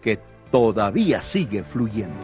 que 0.02 0.20
todavía 0.50 1.22
sigue 1.22 1.64
fluyendo. 1.64 2.16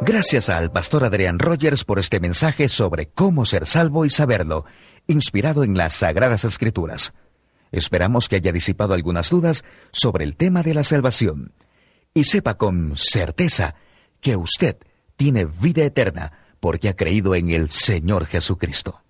Gracias 0.00 0.48
al 0.48 0.72
pastor 0.72 1.04
Adrián 1.04 1.38
Rogers 1.38 1.84
por 1.84 1.98
este 1.98 2.18
mensaje 2.18 2.66
sobre 2.70 3.10
cómo 3.10 3.44
ser 3.44 3.66
salvo 3.66 4.06
y 4.06 4.10
saberlo, 4.10 4.64
inspirado 5.06 5.62
en 5.62 5.76
las 5.76 5.92
Sagradas 5.92 6.46
Escrituras. 6.46 7.12
Esperamos 7.72 8.30
que 8.30 8.36
haya 8.36 8.52
disipado 8.52 8.94
algunas 8.94 9.28
dudas 9.28 9.64
sobre 9.92 10.24
el 10.24 10.36
tema 10.36 10.62
de 10.62 10.72
la 10.72 10.82
salvación 10.82 11.52
y 12.14 12.24
sepa 12.24 12.54
con 12.56 12.94
certeza 12.96 13.74
que 14.22 14.36
usted 14.36 14.78
tiene 15.16 15.44
vida 15.44 15.84
eterna 15.84 16.32
porque 16.60 16.88
ha 16.88 16.96
creído 16.96 17.34
en 17.34 17.50
el 17.50 17.70
Señor 17.70 18.26
Jesucristo. 18.26 19.00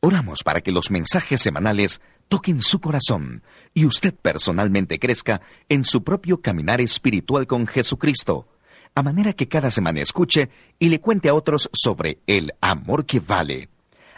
Oramos 0.00 0.42
para 0.42 0.60
que 0.60 0.72
los 0.72 0.90
mensajes 0.90 1.40
semanales 1.40 2.00
toquen 2.28 2.60
su 2.60 2.80
corazón 2.80 3.42
y 3.72 3.86
usted 3.86 4.14
personalmente 4.14 4.98
crezca 4.98 5.40
en 5.68 5.84
su 5.84 6.04
propio 6.04 6.42
caminar 6.42 6.80
espiritual 6.80 7.46
con 7.46 7.66
Jesucristo, 7.66 8.48
a 8.94 9.02
manera 9.02 9.32
que 9.32 9.48
cada 9.48 9.70
semana 9.70 10.00
escuche 10.00 10.50
y 10.78 10.88
le 10.88 11.00
cuente 11.00 11.28
a 11.28 11.34
otros 11.34 11.70
sobre 11.72 12.18
el 12.26 12.52
amor 12.60 13.06
que 13.06 13.20
vale 13.20 13.68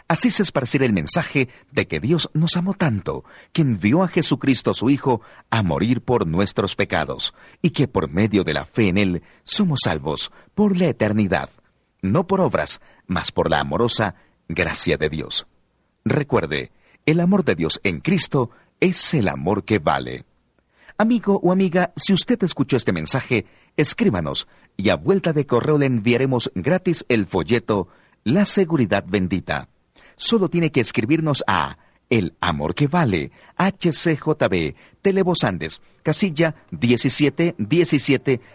Así 0.09 0.29
se 0.31 0.43
esparcirá 0.43 0.85
el 0.85 0.93
mensaje 0.93 1.49
de 1.71 1.85
que 1.85 1.99
Dios 1.99 2.29
nos 2.33 2.55
amó 2.55 2.73
tanto, 2.73 3.25
que 3.51 3.61
envió 3.61 4.03
a 4.03 4.07
Jesucristo 4.07 4.73
su 4.73 4.89
Hijo 4.89 5.21
a 5.49 5.63
morir 5.63 6.01
por 6.01 6.25
nuestros 6.25 6.77
pecados, 6.77 7.33
y 7.61 7.71
que 7.71 7.89
por 7.89 8.09
medio 8.09 8.45
de 8.45 8.53
la 8.53 8.65
fe 8.65 8.87
en 8.87 8.97
Él 8.97 9.23
somos 9.43 9.81
salvos 9.83 10.31
por 10.55 10.77
la 10.77 10.85
eternidad, 10.85 11.49
no 12.11 12.27
por 12.27 12.41
obras, 12.41 12.81
mas 13.05 13.31
por 13.31 13.49
la 13.49 13.59
amorosa 13.59 14.15
gracia 14.47 14.97
de 14.97 15.09
Dios. 15.09 15.47
Recuerde, 16.05 16.71
el 17.05 17.19
amor 17.19 17.43
de 17.43 17.55
Dios 17.55 17.79
en 17.83 17.99
Cristo 17.99 18.49
es 18.79 19.13
el 19.13 19.27
amor 19.27 19.63
que 19.63 19.79
vale. 19.79 20.25
Amigo 20.97 21.39
o 21.43 21.51
amiga, 21.51 21.93
si 21.95 22.13
usted 22.13 22.41
escuchó 22.43 22.77
este 22.77 22.91
mensaje, 22.91 23.45
escríbanos 23.75 24.47
y 24.75 24.89
a 24.89 24.95
vuelta 24.95 25.33
de 25.33 25.45
correo 25.45 25.77
le 25.77 25.85
enviaremos 25.85 26.51
gratis 26.55 27.05
el 27.09 27.27
folleto 27.27 27.87
La 28.23 28.45
Seguridad 28.45 29.03
Bendita 29.07 29.69
solo 30.17 30.49
tiene 30.49 30.71
que 30.71 30.81
escribirnos 30.81 31.43
a 31.47 31.77
El 32.09 32.35
Amor 32.41 32.75
que 32.75 32.87
Vale, 32.87 33.31
HCJB, 33.57 34.75
Televos 35.01 35.43
Andes, 35.43 35.81
casilla 36.03 36.55
17 36.71 37.55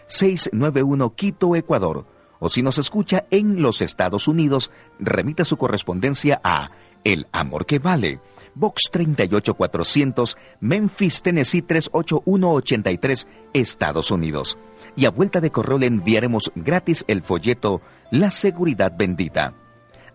691 0.07 1.15
Quito, 1.15 1.55
Ecuador. 1.55 2.05
O 2.45 2.49
si 2.49 2.61
nos 2.61 2.77
escucha 2.77 3.23
en 3.31 3.61
los 3.61 3.81
Estados 3.81 4.27
Unidos, 4.27 4.69
remita 4.99 5.45
su 5.45 5.55
correspondencia 5.55 6.41
a 6.43 6.71
El 7.05 7.25
Amor 7.31 7.65
que 7.65 7.79
Vale, 7.79 8.19
Box 8.53 8.89
38400, 8.91 10.37
Memphis, 10.59 11.21
Tennessee 11.21 11.61
38183, 11.61 13.27
Estados 13.53 14.11
Unidos. 14.11 14.57
Y 14.97 15.05
a 15.05 15.11
vuelta 15.11 15.39
de 15.39 15.51
correo 15.51 15.81
enviaremos 15.81 16.51
gratis 16.53 17.05
el 17.07 17.21
folleto 17.21 17.79
La 18.11 18.29
Seguridad 18.29 18.91
Bendita. 18.93 19.53